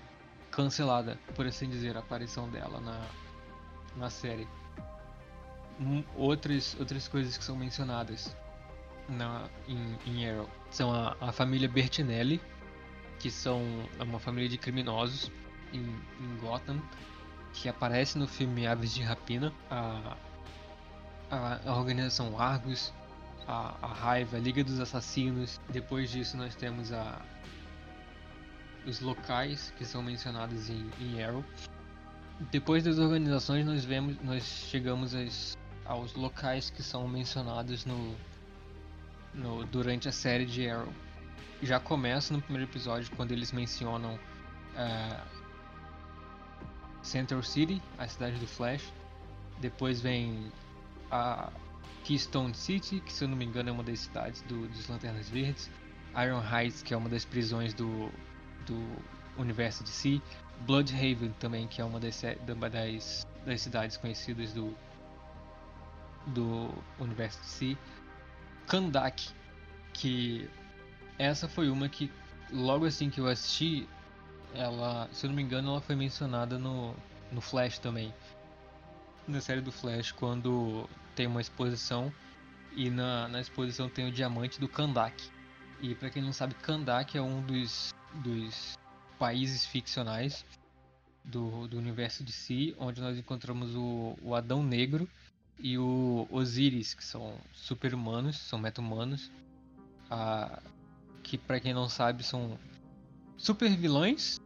cancelada, 0.51 1.17
por 1.35 1.45
assim 1.45 1.67
dizer, 1.67 1.97
a 1.97 1.99
aparição 1.99 2.47
dela 2.49 2.79
na, 2.79 3.07
na 3.97 4.09
série. 4.09 4.47
Um, 5.79 6.03
outras, 6.15 6.75
outras 6.79 7.07
coisas 7.07 7.35
que 7.35 7.43
são 7.43 7.55
mencionadas 7.55 8.35
na, 9.09 9.49
em, 9.67 9.97
em 10.05 10.29
Arrow 10.29 10.47
são 10.69 10.93
a, 10.93 11.17
a 11.19 11.31
família 11.31 11.67
Bertinelli, 11.67 12.39
que 13.19 13.31
são 13.31 13.61
é 13.99 14.03
uma 14.03 14.19
família 14.19 14.47
de 14.47 14.57
criminosos 14.57 15.31
em, 15.73 15.79
em 15.79 16.37
Gotham, 16.39 16.81
que 17.53 17.69
aparece 17.69 18.17
no 18.17 18.27
filme 18.27 18.65
Aves 18.65 18.93
de 18.93 19.01
Rapina, 19.01 19.53
a, 19.69 20.17
a, 21.29 21.59
a 21.65 21.75
organização 21.75 22.39
Argus, 22.39 22.93
a, 23.47 23.75
a 23.81 23.87
Raiva, 23.87 24.37
a 24.37 24.39
Liga 24.39 24.63
dos 24.63 24.79
Assassinos. 24.79 25.59
Depois 25.69 26.09
disso 26.11 26.37
nós 26.37 26.55
temos 26.55 26.91
a 26.91 27.21
os 28.85 28.99
locais 28.99 29.71
que 29.77 29.85
são 29.85 30.01
mencionados 30.01 30.69
em, 30.69 30.89
em 30.99 31.23
Arrow. 31.23 31.43
Depois 32.51 32.83
das 32.83 32.97
organizações 32.97 33.65
nós 33.65 33.85
vemos, 33.85 34.17
nós 34.23 34.43
chegamos 34.43 35.13
às, 35.13 35.57
aos 35.85 36.13
locais 36.15 36.69
que 36.69 36.81
são 36.81 37.07
mencionados 37.07 37.85
no, 37.85 38.15
no 39.33 39.63
durante 39.65 40.09
a 40.09 40.11
série 40.11 40.45
de 40.45 40.67
Arrow. 40.67 40.91
Já 41.61 41.79
começa 41.79 42.33
no 42.33 42.41
primeiro 42.41 42.69
episódio 42.69 43.11
quando 43.15 43.31
eles 43.31 43.51
mencionam 43.51 44.15
uh, 44.15 45.40
Central 47.01 47.43
City, 47.43 47.81
a 47.97 48.07
cidade 48.07 48.37
do 48.37 48.47
Flash. 48.47 48.93
Depois 49.59 50.01
vem 50.01 50.51
a 51.09 51.51
Keystone 52.03 52.53
City, 52.53 52.99
que 53.01 53.13
se 53.13 53.23
eu 53.23 53.27
não 53.27 53.37
me 53.37 53.45
engano 53.45 53.69
é 53.69 53.71
uma 53.71 53.83
das 53.83 53.99
cidades 53.99 54.41
do, 54.43 54.67
dos 54.67 54.87
Lanternas 54.87 55.29
Verdes. 55.29 55.69
Iron 56.15 56.41
Heights, 56.41 56.81
que 56.81 56.93
é 56.93 56.97
uma 56.97 57.09
das 57.09 57.23
prisões 57.23 57.73
do, 57.73 58.11
do 58.65 58.77
universo 59.37 59.83
de 59.83 59.89
si. 59.89 60.21
Bloodhaven 60.65 61.33
também, 61.39 61.67
que 61.67 61.81
é 61.81 61.85
uma 61.85 61.99
das, 61.99 62.21
das, 62.21 63.27
das 63.45 63.61
cidades 63.61 63.97
conhecidas 63.97 64.53
do, 64.53 64.75
do 66.27 66.73
universo 66.99 67.39
de 67.41 67.47
si. 67.47 67.77
Kandak, 68.67 69.29
que 69.93 70.49
essa 71.17 71.47
foi 71.47 71.69
uma 71.69 71.89
que 71.89 72.11
logo 72.51 72.85
assim 72.85 73.09
que 73.09 73.19
eu 73.19 73.27
assisti, 73.27 73.87
ela, 74.53 75.09
se 75.11 75.25
eu 75.25 75.29
não 75.29 75.35
me 75.35 75.43
engano, 75.43 75.69
ela 75.69 75.81
foi 75.81 75.95
mencionada 75.95 76.57
no, 76.57 76.95
no 77.31 77.41
Flash 77.41 77.79
também. 77.79 78.13
Na 79.27 79.39
série 79.39 79.61
do 79.61 79.71
Flash, 79.71 80.11
quando 80.11 80.89
tem 81.15 81.27
uma 81.27 81.41
exposição 81.41 82.11
e 82.75 82.89
na, 82.89 83.27
na 83.27 83.41
exposição 83.41 83.89
tem 83.89 84.07
o 84.07 84.11
diamante 84.11 84.59
do 84.59 84.67
Kandak. 84.67 85.29
E 85.81 85.95
para 85.95 86.09
quem 86.09 86.21
não 86.21 86.33
sabe, 86.33 86.53
Kandak 86.55 87.17
é 87.17 87.21
um 87.21 87.41
dos, 87.41 87.93
dos 88.15 88.77
países 89.17 89.65
ficcionais 89.65 90.45
do, 91.23 91.67
do 91.67 91.77
universo 91.77 92.23
de 92.23 92.31
si, 92.31 92.75
onde 92.77 93.01
nós 93.01 93.17
encontramos 93.17 93.75
o, 93.75 94.17
o 94.21 94.35
Adão 94.35 94.63
Negro 94.63 95.07
e 95.59 95.77
o 95.77 96.27
Osiris, 96.31 96.93
que 96.93 97.03
são 97.03 97.37
super-humanos, 97.53 98.37
são 98.37 98.57
meta-humanos, 98.57 99.31
ah, 100.09 100.61
que 101.23 101.37
para 101.37 101.59
quem 101.59 101.73
não 101.73 101.87
sabe 101.87 102.23
são 102.23 102.57
super 103.41 103.75
vilões, 103.75 104.39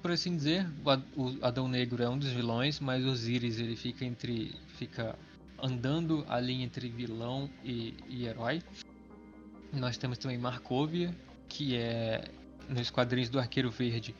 por 0.00 0.10
assim 0.10 0.34
dizer. 0.34 0.66
O 1.14 1.44
Adão 1.44 1.68
Negro 1.68 2.02
é 2.02 2.08
um 2.08 2.18
dos 2.18 2.30
vilões, 2.30 2.80
mas 2.80 3.04
Osiris 3.04 3.58
ele 3.58 3.76
fica 3.76 4.04
entre 4.04 4.54
fica 4.78 5.16
andando 5.62 6.24
ali 6.28 6.62
entre 6.62 6.88
vilão 6.88 7.50
e, 7.62 7.94
e 8.08 8.26
herói. 8.26 8.62
Nós 9.72 9.96
temos 9.96 10.18
também 10.18 10.38
Markovia, 10.38 11.14
que 11.48 11.76
é 11.76 12.24
nos 12.68 12.90
quadrinhos 12.90 13.28
do 13.28 13.38
Arqueiro 13.38 13.70
Verde 13.70 14.14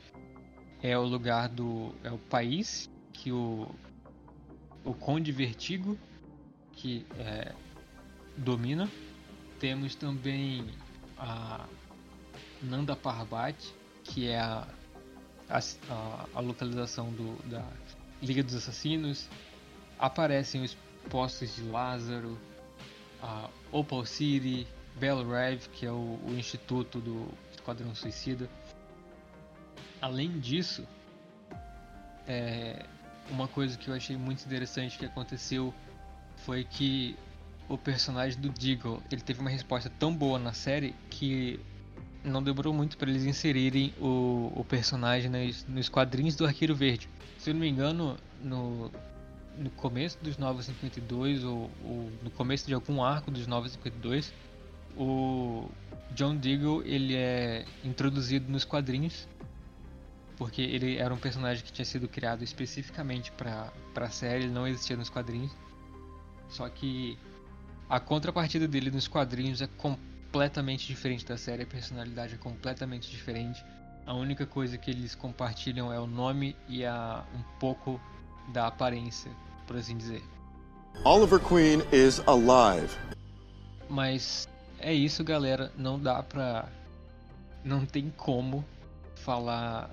é 0.82 0.98
o 0.98 1.04
lugar 1.04 1.48
do 1.48 1.94
é 2.04 2.10
o 2.10 2.18
país 2.18 2.90
que 3.12 3.32
o 3.32 3.70
o 4.84 4.92
Conde 4.92 5.32
Vertigo 5.32 5.96
que 6.72 7.06
é, 7.18 7.52
domina. 8.36 8.90
Temos 9.58 9.94
também 9.94 10.66
a 11.16 11.64
Nanda 12.62 12.94
Parbat, 12.94 13.56
que 14.04 14.28
é 14.28 14.38
a, 14.38 14.66
a, 15.48 16.26
a 16.34 16.40
localização 16.40 17.10
do, 17.10 17.36
da 17.48 17.64
Liga 18.22 18.42
dos 18.42 18.54
Assassinos. 18.54 19.28
Aparecem 19.98 20.62
os 20.62 20.76
postos 21.10 21.54
de 21.56 21.62
Lázaro, 21.62 22.38
a 23.22 23.48
Opal 23.70 24.04
City, 24.04 24.66
Bell 24.96 25.26
Rev, 25.28 25.68
que 25.72 25.86
é 25.86 25.90
o, 25.90 26.18
o 26.26 26.32
instituto 26.32 27.00
do 27.00 27.28
Esquadrão 27.52 27.94
Suicida. 27.94 28.48
Além 30.00 30.38
disso, 30.40 30.86
é, 32.26 32.84
uma 33.30 33.48
coisa 33.48 33.76
que 33.78 33.88
eu 33.88 33.94
achei 33.94 34.16
muito 34.16 34.44
interessante 34.44 34.98
que 34.98 35.06
aconteceu 35.06 35.72
foi 36.38 36.64
que 36.64 37.16
o 37.68 37.78
personagem 37.78 38.40
do 38.40 38.48
Deagle 38.48 39.02
ele 39.10 39.20
teve 39.20 39.40
uma 39.40 39.50
resposta 39.50 39.90
tão 39.98 40.14
boa 40.14 40.38
na 40.38 40.52
série 40.52 40.94
que 41.08 41.60
não 42.24 42.42
demorou 42.42 42.72
muito 42.72 42.96
para 42.96 43.10
eles 43.10 43.24
inserirem 43.24 43.92
o, 44.00 44.52
o 44.54 44.64
personagem 44.64 45.30
nos, 45.30 45.66
nos 45.66 45.88
quadrinhos 45.88 46.36
do 46.36 46.46
Arqueiro 46.46 46.74
Verde. 46.74 47.08
Se 47.38 47.50
eu 47.50 47.54
não 47.54 47.60
me 47.60 47.68
engano, 47.68 48.16
no, 48.42 48.90
no 49.58 49.70
começo 49.70 50.18
dos 50.22 50.38
Novos 50.38 50.66
52 50.66 51.44
ou, 51.44 51.70
ou, 51.84 52.12
no 52.22 52.30
começo 52.30 52.66
de 52.66 52.74
algum 52.74 53.02
arco 53.02 53.30
dos 53.30 53.46
Novos 53.46 53.72
52, 53.72 54.32
o 54.96 55.68
John 56.14 56.36
Deagle 56.36 56.82
ele 56.84 57.14
é 57.14 57.64
introduzido 57.84 58.50
nos 58.50 58.64
quadrinhos 58.64 59.26
porque 60.36 60.60
ele 60.60 60.96
era 60.96 61.12
um 61.12 61.18
personagem 61.18 61.64
que 61.64 61.72
tinha 61.72 61.84
sido 61.84 62.08
criado 62.08 62.42
especificamente 62.42 63.30
para 63.32 63.72
a 63.94 64.10
série, 64.10 64.44
ele 64.44 64.52
não 64.52 64.66
existia 64.66 64.96
nos 64.96 65.08
quadrinhos. 65.08 65.52
Só 66.48 66.68
que 66.68 67.16
a 67.88 68.00
contrapartida 68.00 68.66
dele 68.66 68.90
nos 68.90 69.06
quadrinhos 69.06 69.62
é 69.62 69.66
completamente 69.66 70.11
diferente 70.86 71.26
da 71.26 71.36
série, 71.36 71.62
a 71.62 71.66
personalidade 71.66 72.34
é 72.34 72.38
completamente 72.38 73.10
diferente. 73.10 73.64
A 74.06 74.14
única 74.14 74.46
coisa 74.46 74.78
que 74.78 74.90
eles 74.90 75.14
compartilham 75.14 75.92
é 75.92 76.00
o 76.00 76.06
nome 76.06 76.56
e 76.68 76.84
a, 76.84 77.24
um 77.34 77.42
pouco 77.58 78.00
da 78.52 78.66
aparência, 78.66 79.30
por 79.66 79.76
assim 79.76 79.96
dizer. 79.96 80.22
Oliver 81.04 81.38
Queen 81.38 81.82
is 81.92 82.20
alive. 82.26 82.96
Mas 83.88 84.48
é 84.78 84.92
isso, 84.92 85.22
galera. 85.22 85.70
Não 85.76 85.98
dá 85.98 86.22
pra. 86.22 86.68
Não 87.64 87.84
tem 87.86 88.10
como 88.16 88.64
falar. 89.14 89.90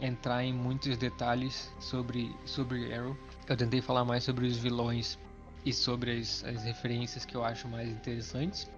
Entrar 0.00 0.42
em 0.42 0.52
muitos 0.52 0.96
detalhes 0.96 1.70
sobre, 1.78 2.34
sobre 2.44 2.92
Arrow. 2.92 3.16
Eu 3.48 3.56
tentei 3.56 3.80
falar 3.80 4.04
mais 4.04 4.24
sobre 4.24 4.46
os 4.46 4.56
vilões 4.56 5.16
e 5.64 5.72
sobre 5.72 6.18
as, 6.18 6.42
as 6.42 6.64
referências 6.64 7.24
que 7.24 7.36
eu 7.36 7.44
acho 7.44 7.68
mais 7.68 7.88
interessantes 7.88 8.68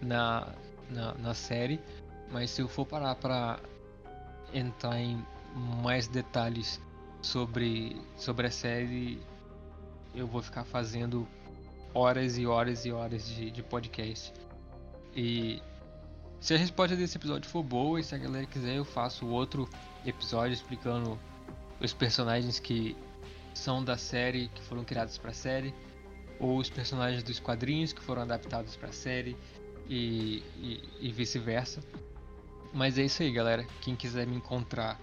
na, 0.00 0.52
na, 0.90 1.14
na 1.14 1.34
série. 1.34 1.80
Mas 2.30 2.50
se 2.50 2.62
eu 2.62 2.68
for 2.68 2.86
parar 2.86 3.14
pra 3.16 3.58
entrar 4.52 4.98
em 5.00 5.24
mais 5.82 6.08
detalhes 6.08 6.80
sobre, 7.22 7.96
sobre 8.16 8.46
a 8.46 8.50
série, 8.50 9.20
eu 10.14 10.26
vou 10.26 10.42
ficar 10.42 10.64
fazendo 10.64 11.26
horas 11.92 12.36
e 12.36 12.46
horas 12.46 12.84
e 12.84 12.92
horas 12.92 13.26
de, 13.26 13.50
de 13.50 13.62
podcast. 13.62 14.32
E 15.14 15.62
se 16.40 16.54
a 16.54 16.58
resposta 16.58 16.96
desse 16.96 17.16
episódio 17.16 17.48
for 17.48 17.62
boa 17.62 18.00
e 18.00 18.04
se 18.04 18.14
a 18.14 18.18
galera 18.18 18.46
quiser, 18.46 18.76
eu 18.76 18.84
faço 18.84 19.26
outro 19.26 19.68
episódio 20.04 20.52
explicando 20.52 21.18
os 21.80 21.92
personagens 21.92 22.58
que 22.58 22.96
são 23.54 23.84
da 23.84 23.96
série, 23.96 24.48
que 24.48 24.62
foram 24.62 24.84
criados 24.84 25.16
para 25.16 25.30
a 25.30 25.34
série, 25.34 25.72
ou 26.40 26.58
os 26.58 26.68
personagens 26.68 27.22
dos 27.22 27.38
quadrinhos 27.38 27.92
que 27.92 28.02
foram 28.02 28.22
adaptados 28.22 28.76
para 28.76 28.88
a 28.88 28.92
série 28.92 29.36
e, 29.88 30.42
e, 30.58 30.82
e 31.00 31.12
vice-versa. 31.12 31.80
Mas 32.72 32.98
é 32.98 33.04
isso 33.04 33.22
aí, 33.22 33.30
galera. 33.30 33.66
Quem 33.80 33.94
quiser 33.94 34.26
me 34.26 34.36
encontrar, 34.36 35.00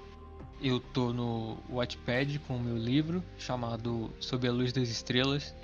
eu 0.62 0.80
tô 0.80 1.14
no 1.14 1.58
Wattpad 1.70 2.40
com 2.40 2.58
o 2.58 2.60
meu 2.60 2.78
livro 2.78 3.24
chamado 3.38 4.12
Sob 4.20 4.48
a 4.48 4.52
Luz 4.52 4.74
das 4.74 4.90
Estrelas. 4.90 5.56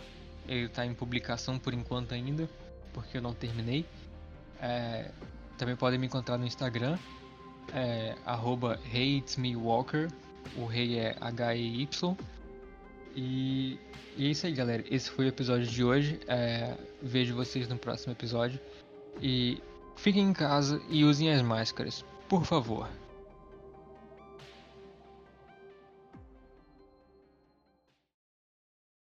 Ele 0.47 0.65
está 0.65 0.85
em 0.85 0.93
publicação 0.93 1.59
por 1.59 1.73
enquanto 1.73 2.13
ainda, 2.13 2.49
porque 2.93 3.17
eu 3.17 3.21
não 3.21 3.33
terminei. 3.33 3.85
É, 4.61 5.11
também 5.57 5.75
podem 5.75 5.99
me 5.99 6.07
encontrar 6.07 6.37
no 6.37 6.45
Instagram, 6.45 6.97
é, 7.73 8.15
arroba 8.25 8.79
HeyIt'sMeWalker, 8.93 10.09
o 10.55 10.65
rei 10.65 10.97
é 10.97 11.15
H-E-Y. 11.19 12.17
E, 13.15 13.79
e 14.15 14.27
é 14.27 14.29
isso 14.29 14.45
aí, 14.45 14.53
galera. 14.53 14.83
Esse 14.89 15.09
foi 15.09 15.25
o 15.25 15.27
episódio 15.27 15.67
de 15.67 15.83
hoje. 15.83 16.19
É, 16.27 16.77
vejo 17.01 17.35
vocês 17.35 17.67
no 17.67 17.77
próximo 17.77 18.13
episódio. 18.13 18.59
E 19.21 19.61
fiquem 19.95 20.29
em 20.29 20.33
casa 20.33 20.81
e 20.89 21.03
usem 21.03 21.31
as 21.31 21.41
máscaras, 21.41 22.05
por 22.27 22.45
favor. 22.45 22.87